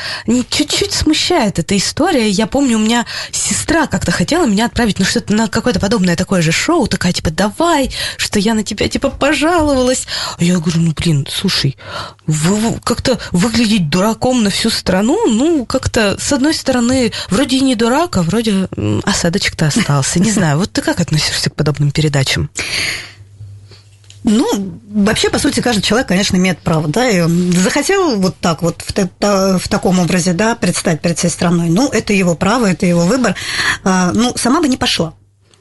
чуть-чуть 0.51 0.93
смущает 0.93 1.59
эта 1.59 1.77
история. 1.77 2.29
Я 2.29 2.47
помню, 2.47 2.79
у 2.79 2.81
меня 2.81 3.07
сестра 3.31 3.87
как-то 3.87 4.13
хотела 4.13 4.47
меня 4.47 4.67
отправить 4.67 4.99
на 4.99 5.05
что-то, 5.05 5.35
на 5.35 5.49
какое-то 5.49 5.81
подобное 5.81 6.17
такое 6.17 6.43
же 6.43 6.53
шоу, 6.53 6.87
такая, 6.87 7.13
типа, 7.13 7.31
давай, 7.31 7.91
что 8.17 8.39
я 8.39 8.55
на 8.55 8.63
тебя, 8.63 8.89
типа, 8.89 9.11
пожаловалась. 9.11 10.07
А 10.39 10.45
я 10.45 10.59
говорю, 10.59 10.81
ну, 10.81 10.93
блин, 10.93 11.27
слушай, 11.31 11.77
как-то 12.85 13.19
выглядеть 13.33 13.89
дураком 13.91 14.43
на 14.43 14.51
всю 14.51 14.71
страну, 14.71 15.27
ну, 15.27 15.67
как-то, 15.67 16.17
с 16.21 16.33
одной 16.33 16.55
стороны, 16.55 17.13
вроде 17.29 17.57
и 17.57 17.61
не 17.61 17.75
дурак, 17.75 18.17
а 18.17 18.23
вроде 18.23 18.69
осадочек-то 19.05 19.67
остался. 19.67 20.21
Не 20.21 20.31
знаю, 20.31 20.59
вот 20.59 20.73
ты 20.73 20.83
как 20.83 21.01
относишься 21.01 21.51
к 21.51 21.55
подобным 21.55 21.91
передачам? 21.91 22.24
Передачам? 22.25 22.51
Ну, 24.27 24.81
вообще, 24.91 25.29
по 25.29 25.39
сути, 25.39 25.61
каждый 25.61 25.83
человек, 25.83 26.09
конечно, 26.09 26.37
имеет 26.37 26.59
право, 26.59 26.89
да, 26.89 27.07
и 27.07 27.21
захотел 27.53 28.17
вот 28.17 28.37
так 28.39 28.63
вот 28.63 28.83
в, 28.83 29.59
в 29.59 29.69
таком 29.69 29.99
образе, 29.99 30.33
да, 30.33 30.55
предстать 30.55 31.03
перед 31.03 31.19
всей 31.19 31.29
страной. 31.29 31.69
Ну, 31.69 31.91
это 31.91 32.15
его 32.15 32.35
право, 32.35 32.65
это 32.65 32.87
его 32.87 33.03
выбор. 33.03 33.37
А, 33.83 34.13
ну, 34.15 34.33
сама 34.37 34.63
бы 34.63 34.69
не 34.69 34.79
пошла. 34.79 35.13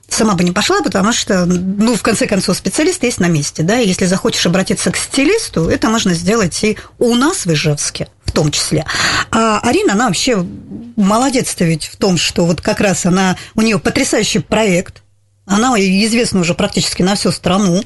Сама 0.08 0.36
бы 0.36 0.46
не 0.46 0.52
пошла, 0.52 0.82
потому 0.82 1.12
что, 1.12 1.46
ну, 1.46 1.96
в 1.96 2.02
конце 2.04 2.26
концов, 2.26 2.56
специалист 2.56 3.04
есть 3.04 3.20
на 3.20 3.28
месте, 3.28 3.64
да, 3.64 3.80
и 3.82 3.88
если 3.88 4.06
захочешь 4.06 4.46
обратиться 4.46 4.92
к 4.92 4.96
стилисту, 4.98 5.68
это 5.68 5.90
можно 5.90 6.14
сделать 6.14 6.64
и 6.64 6.78
у 7.00 7.16
нас 7.16 7.46
в 7.46 7.52
Ижевске 7.52 8.08
в 8.24 8.32
том 8.32 8.50
числе. 8.50 8.86
А 9.32 9.60
Арина, 9.60 9.94
она 9.94 10.08
вообще 10.08 10.44
молодец-то 10.96 11.66
ведь 11.66 11.86
в 11.86 11.98
том, 11.98 12.18
что 12.18 12.46
вот 12.46 12.62
как 12.62 12.80
раз 12.80 13.06
она, 13.06 13.38
у 13.56 13.62
нее 13.62 13.78
потрясающий 13.78 14.40
проект, 14.40 15.03
она 15.46 15.74
известна 15.80 16.40
уже 16.42 16.54
практически 16.54 17.02
на 17.02 17.16
всю 17.16 17.32
страну. 17.32 17.84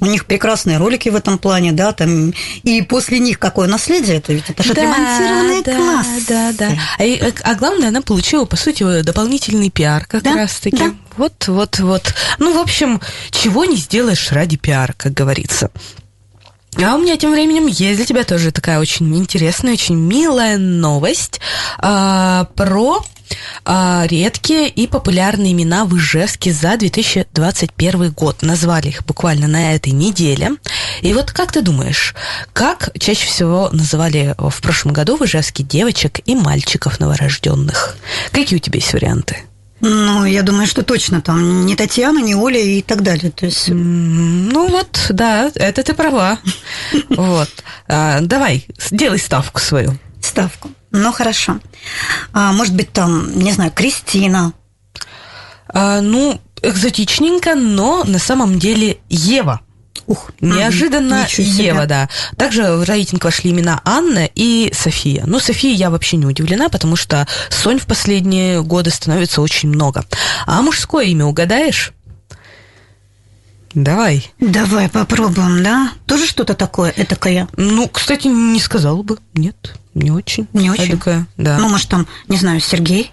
У 0.00 0.06
них 0.06 0.26
прекрасные 0.26 0.78
ролики 0.78 1.08
в 1.08 1.14
этом 1.14 1.38
плане, 1.38 1.70
да, 1.70 1.92
там, 1.92 2.34
и 2.64 2.82
после 2.82 3.20
них 3.20 3.38
какое 3.38 3.68
наследие, 3.68 4.16
это 4.16 4.32
ведь 4.32 4.50
это 4.50 4.60
же 4.64 4.74
да, 4.74 4.82
отремонтированные 4.82 5.62
да, 5.62 5.76
классы. 5.76 6.24
Да, 6.28 6.52
да. 6.58 6.70
А, 6.98 7.04
и- 7.04 7.32
а 7.42 7.54
главное, 7.54 7.88
она 7.88 8.02
получила, 8.02 8.44
по 8.44 8.56
сути, 8.56 9.02
дополнительный 9.02 9.70
пиар 9.70 10.04
как 10.06 10.24
Да, 10.24 10.34
раз-таки. 10.34 10.76
да. 10.78 10.94
Вот, 11.16 11.46
вот, 11.46 11.78
вот. 11.78 12.12
Ну, 12.38 12.54
в 12.54 12.58
общем, 12.60 13.00
чего 13.30 13.64
не 13.64 13.76
сделаешь 13.76 14.32
ради 14.32 14.56
пиара, 14.56 14.94
как 14.96 15.12
говорится. 15.14 15.70
А 16.76 16.96
у 16.96 16.98
меня 16.98 17.16
тем 17.16 17.30
временем 17.30 17.68
есть 17.68 17.96
для 17.98 18.04
тебя 18.04 18.24
тоже 18.24 18.50
такая 18.50 18.80
очень 18.80 19.16
интересная, 19.16 19.74
очень 19.74 19.94
милая 19.94 20.58
новость 20.58 21.40
а, 21.78 22.46
про 22.56 23.04
редкие 23.66 24.68
и 24.68 24.86
популярные 24.86 25.52
имена 25.52 25.84
в 25.84 25.96
Ижевске 25.96 26.52
за 26.52 26.76
2021 26.76 28.10
год. 28.12 28.42
Назвали 28.42 28.88
их 28.88 29.04
буквально 29.04 29.46
на 29.48 29.74
этой 29.74 29.92
неделе. 29.92 30.52
И 31.00 31.12
вот 31.12 31.32
как 31.32 31.52
ты 31.52 31.62
думаешь, 31.62 32.14
как 32.52 32.90
чаще 32.98 33.26
всего 33.26 33.70
называли 33.72 34.34
в 34.38 34.60
прошлом 34.60 34.92
году 34.92 35.16
в 35.16 35.24
Ижевске 35.24 35.62
девочек 35.62 36.20
и 36.26 36.34
мальчиков 36.34 37.00
новорожденных? 37.00 37.96
Какие 38.32 38.58
у 38.58 38.60
тебя 38.62 38.78
есть 38.78 38.92
варианты? 38.92 39.38
Ну, 39.80 40.24
я 40.24 40.42
думаю, 40.42 40.66
что 40.66 40.82
точно 40.82 41.20
там 41.20 41.66
не 41.66 41.76
Татьяна, 41.76 42.18
не 42.20 42.34
Оля 42.34 42.60
и 42.60 42.80
так 42.80 43.02
далее. 43.02 43.30
То 43.30 43.46
есть 43.46 43.68
Ну 43.68 44.68
вот, 44.68 45.06
да, 45.10 45.50
это 45.54 45.82
ты 45.82 45.92
права. 45.94 46.38
Вот. 47.10 47.50
А, 47.88 48.20
Давай, 48.20 48.66
сделай 48.78 49.18
ставку 49.18 49.60
свою. 49.60 49.96
ставку. 50.20 50.70
Ну, 50.94 51.12
хорошо. 51.12 51.58
А, 52.32 52.52
может 52.52 52.72
быть, 52.72 52.92
там, 52.92 53.36
не 53.36 53.50
знаю, 53.50 53.72
Кристина. 53.72 54.52
А, 55.66 56.00
ну, 56.00 56.40
экзотичненько, 56.62 57.56
но 57.56 58.04
на 58.04 58.20
самом 58.20 58.60
деле 58.60 58.98
Ева. 59.08 59.60
Ух, 60.06 60.30
Неожиданно. 60.40 61.26
Ева, 61.36 61.86
да. 61.86 62.08
Также 62.36 62.76
в 62.76 62.84
рейтинг 62.84 63.24
вошли 63.24 63.50
имена 63.50 63.80
Анна 63.84 64.30
и 64.36 64.72
София. 64.72 65.24
Ну, 65.26 65.40
Софии 65.40 65.74
я 65.74 65.90
вообще 65.90 66.16
не 66.16 66.26
удивлена, 66.26 66.68
потому 66.68 66.94
что 66.94 67.26
Сонь 67.50 67.80
в 67.80 67.86
последние 67.86 68.62
годы 68.62 68.90
становится 68.90 69.42
очень 69.42 69.70
много. 69.70 70.04
А 70.46 70.62
мужское 70.62 71.06
имя 71.06 71.24
угадаешь? 71.26 71.92
Давай. 73.74 74.30
Давай 74.38 74.88
попробуем, 74.88 75.64
да? 75.64 75.90
Тоже 76.06 76.28
что-то 76.28 76.54
такое 76.54 76.94
этакое? 76.96 77.48
Ну, 77.56 77.88
кстати, 77.88 78.28
не 78.28 78.60
сказала 78.60 79.02
бы. 79.02 79.18
Нет, 79.34 79.74
не 79.94 80.10
очень. 80.10 80.46
Не 80.52 80.70
очень? 80.70 80.84
Эдакое, 80.84 81.26
да. 81.36 81.58
Ну, 81.58 81.68
может, 81.68 81.88
там, 81.88 82.06
не 82.28 82.36
знаю, 82.36 82.60
Сергей, 82.60 83.10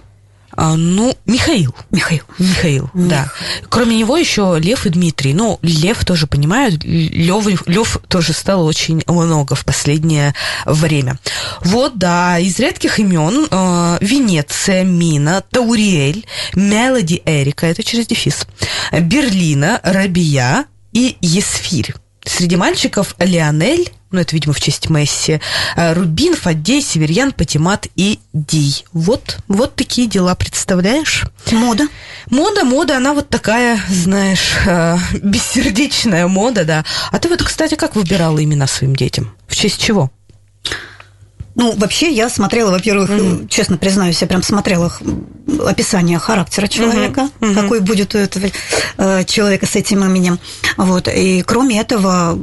А, 0.53 0.75
ну, 0.75 1.15
Михаил. 1.25 1.73
Михаил. 1.91 2.23
Михаил, 2.37 2.89
да. 2.93 3.31
Кроме 3.69 3.95
него 3.97 4.17
еще 4.17 4.57
Лев 4.59 4.85
и 4.85 4.89
Дмитрий. 4.89 5.33
Ну, 5.33 5.59
Лев 5.61 6.03
тоже 6.03 6.27
понимают, 6.27 6.83
Лев, 6.83 7.67
Лев 7.67 7.97
тоже 8.09 8.33
стало 8.33 8.63
очень 8.63 9.01
много 9.07 9.55
в 9.55 9.63
последнее 9.63 10.35
время. 10.65 11.19
Вот, 11.61 11.97
да, 11.97 12.37
из 12.37 12.59
редких 12.59 12.99
имен 12.99 13.47
э, 13.49 13.97
Венеция, 14.01 14.83
Мина, 14.83 15.41
Тауриэль, 15.49 16.25
Мелоди 16.55 17.21
Эрика, 17.25 17.67
это 17.67 17.81
через 17.81 18.07
дефис, 18.07 18.45
Берлина, 18.91 19.79
Рабия 19.83 20.65
и 20.91 21.15
Есфирь. 21.21 21.93
Среди 22.23 22.55
мальчиков 22.55 23.15
Леонель, 23.19 23.91
ну, 24.11 24.19
это, 24.19 24.35
видимо, 24.35 24.53
в 24.53 24.59
честь 24.59 24.89
Месси, 24.89 25.39
э, 25.75 25.93
Рубин, 25.93 26.35
Фаддей, 26.35 26.81
Северьян, 26.81 27.31
Патимат 27.31 27.87
и 27.95 28.19
Дий. 28.33 28.85
Вот, 28.93 29.37
вот 29.47 29.75
такие 29.75 30.07
дела, 30.07 30.35
представляешь? 30.35 31.23
Мода. 31.51 31.87
Мода, 32.29 32.63
мода, 32.63 32.97
она 32.97 33.13
вот 33.13 33.29
такая, 33.29 33.79
знаешь, 33.89 34.53
э, 34.65 34.97
бессердечная 35.23 36.27
мода, 36.27 36.63
да. 36.65 36.85
А 37.11 37.17
ты 37.17 37.27
вот, 37.29 37.41
кстати, 37.41 37.75
как 37.75 37.95
выбирала 37.95 38.43
имена 38.43 38.67
своим 38.67 38.95
детям? 38.95 39.33
В 39.47 39.55
честь 39.55 39.81
чего? 39.81 40.11
Ну, 41.55 41.73
вообще, 41.75 42.11
я 42.11 42.29
смотрела, 42.29 42.71
во-первых, 42.71 43.09
честно 43.49 43.77
признаюсь, 43.77 44.21
я 44.21 44.27
прям 44.27 44.41
смотрела 44.41 44.91
описание 45.65 46.17
характера 46.17 46.67
человека, 46.67 47.29
мгм. 47.39 47.55
какой 47.55 47.79
будет 47.81 48.15
у 48.15 48.17
этого 48.17 48.47
э, 48.97 49.23
человека 49.25 49.65
с 49.65 49.75
этим 49.75 50.03
именем. 50.03 50.39
Вот. 50.77 51.07
И 51.07 51.43
кроме 51.43 51.79
этого, 51.79 52.39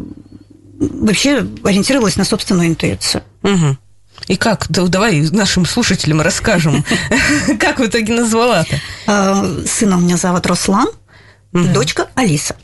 вообще 0.78 1.46
ориентировалась 1.64 2.16
на 2.16 2.24
собственную 2.24 2.68
интуицию. 2.68 3.22
Мгм. 3.42 3.78
И 4.26 4.36
как? 4.36 4.66
Да, 4.68 4.86
давай 4.86 5.20
нашим 5.30 5.64
слушателям 5.64 6.20
расскажем, 6.20 6.84
как 7.58 7.78
в 7.78 7.86
итоге 7.86 8.12
назвала-то. 8.12 8.78
Э, 9.06 9.64
Сына 9.66 9.96
у 9.96 10.00
меня 10.00 10.16
зовут 10.16 10.46
Руслан, 10.46 10.88
дочка 11.52 12.08
Алиса. 12.14 12.56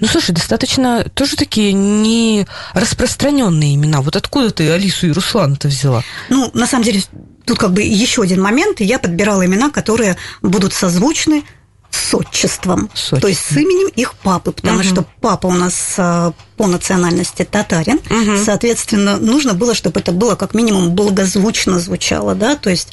Ну, 0.00 0.06
слушай, 0.06 0.32
достаточно 0.32 1.04
тоже 1.14 1.36
такие 1.36 1.72
не 1.72 2.46
распространенные 2.74 3.74
имена. 3.74 4.00
Вот 4.00 4.16
откуда 4.16 4.50
ты 4.50 4.70
Алису 4.70 5.06
и 5.06 5.12
Руслана-то 5.12 5.68
взяла? 5.68 6.02
Ну, 6.28 6.50
на 6.54 6.66
самом 6.66 6.84
деле, 6.84 7.02
тут 7.44 7.58
как 7.58 7.72
бы 7.72 7.82
еще 7.82 8.22
один 8.22 8.40
момент, 8.42 8.80
я 8.80 8.98
подбирала 8.98 9.44
имена, 9.44 9.70
которые 9.70 10.16
будут 10.42 10.72
созвучны 10.72 11.44
с 11.90 12.12
отчеством, 12.12 12.90
С 12.92 13.10
то 13.20 13.28
есть 13.28 13.40
с 13.40 13.52
именем 13.52 13.86
их 13.94 14.14
папы, 14.14 14.50
потому 14.50 14.78
Мгм. 14.80 14.84
что 14.84 15.06
папа 15.20 15.46
у 15.46 15.52
нас 15.52 15.94
а, 15.96 16.32
по 16.56 16.66
национальности 16.66 17.44
татарин, 17.44 18.00
Мгм. 18.10 18.44
соответственно, 18.44 19.16
нужно 19.18 19.54
было, 19.54 19.74
чтобы 19.74 20.00
это 20.00 20.10
было 20.10 20.34
как 20.34 20.54
минимум 20.54 20.90
благозвучно 20.96 21.78
звучало, 21.78 22.34
да, 22.34 22.56
то 22.56 22.68
есть 22.68 22.88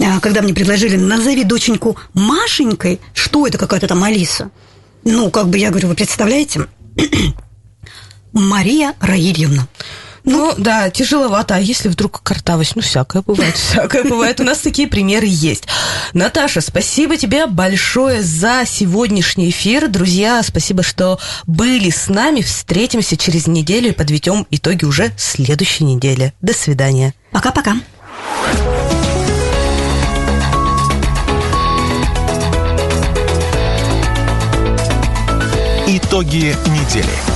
а, 0.00 0.18
когда 0.18 0.42
мне 0.42 0.52
предложили 0.52 0.96
назови 0.96 1.44
доченьку 1.44 1.96
Машенькой, 2.12 3.00
что 3.14 3.46
это 3.46 3.56
какая-то 3.56 3.86
там 3.86 4.02
Алиса? 4.02 4.50
Ну, 5.04 5.30
как 5.30 5.48
бы 5.48 5.58
я 5.58 5.70
говорю, 5.70 5.88
вы 5.88 5.94
представляете? 5.94 6.66
Мария 8.32 8.94
Раильевна. 9.00 9.68
Ну, 10.24 10.54
да, 10.56 10.88
тяжеловато. 10.88 11.56
А 11.56 11.60
если 11.60 11.88
вдруг 11.88 12.22
картавость? 12.22 12.76
Ну, 12.76 12.82
всякое 12.82 13.22
бывает, 13.22 13.56
всякое 13.56 14.04
бывает. 14.04 14.40
У 14.40 14.44
нас 14.44 14.58
такие 14.58 14.88
примеры 14.88 15.26
есть. 15.28 15.64
Наташа, 16.14 16.62
спасибо 16.62 17.16
тебе 17.16 17.46
большое 17.46 18.22
за 18.22 18.64
сегодняшний 18.66 19.50
эфир. 19.50 19.88
Друзья, 19.88 20.42
спасибо, 20.42 20.82
что 20.82 21.18
были 21.46 21.90
с 21.90 22.08
нами. 22.08 22.40
Встретимся 22.40 23.16
через 23.18 23.46
неделю 23.46 23.90
и 23.90 23.92
подведем 23.92 24.46
итоги 24.50 24.84
уже 24.86 25.12
следующей 25.18 25.84
недели. 25.84 26.32
До 26.40 26.54
свидания. 26.54 27.14
Пока-пока. 27.30 27.76
Итоги 35.86 36.56
недели. 36.70 37.33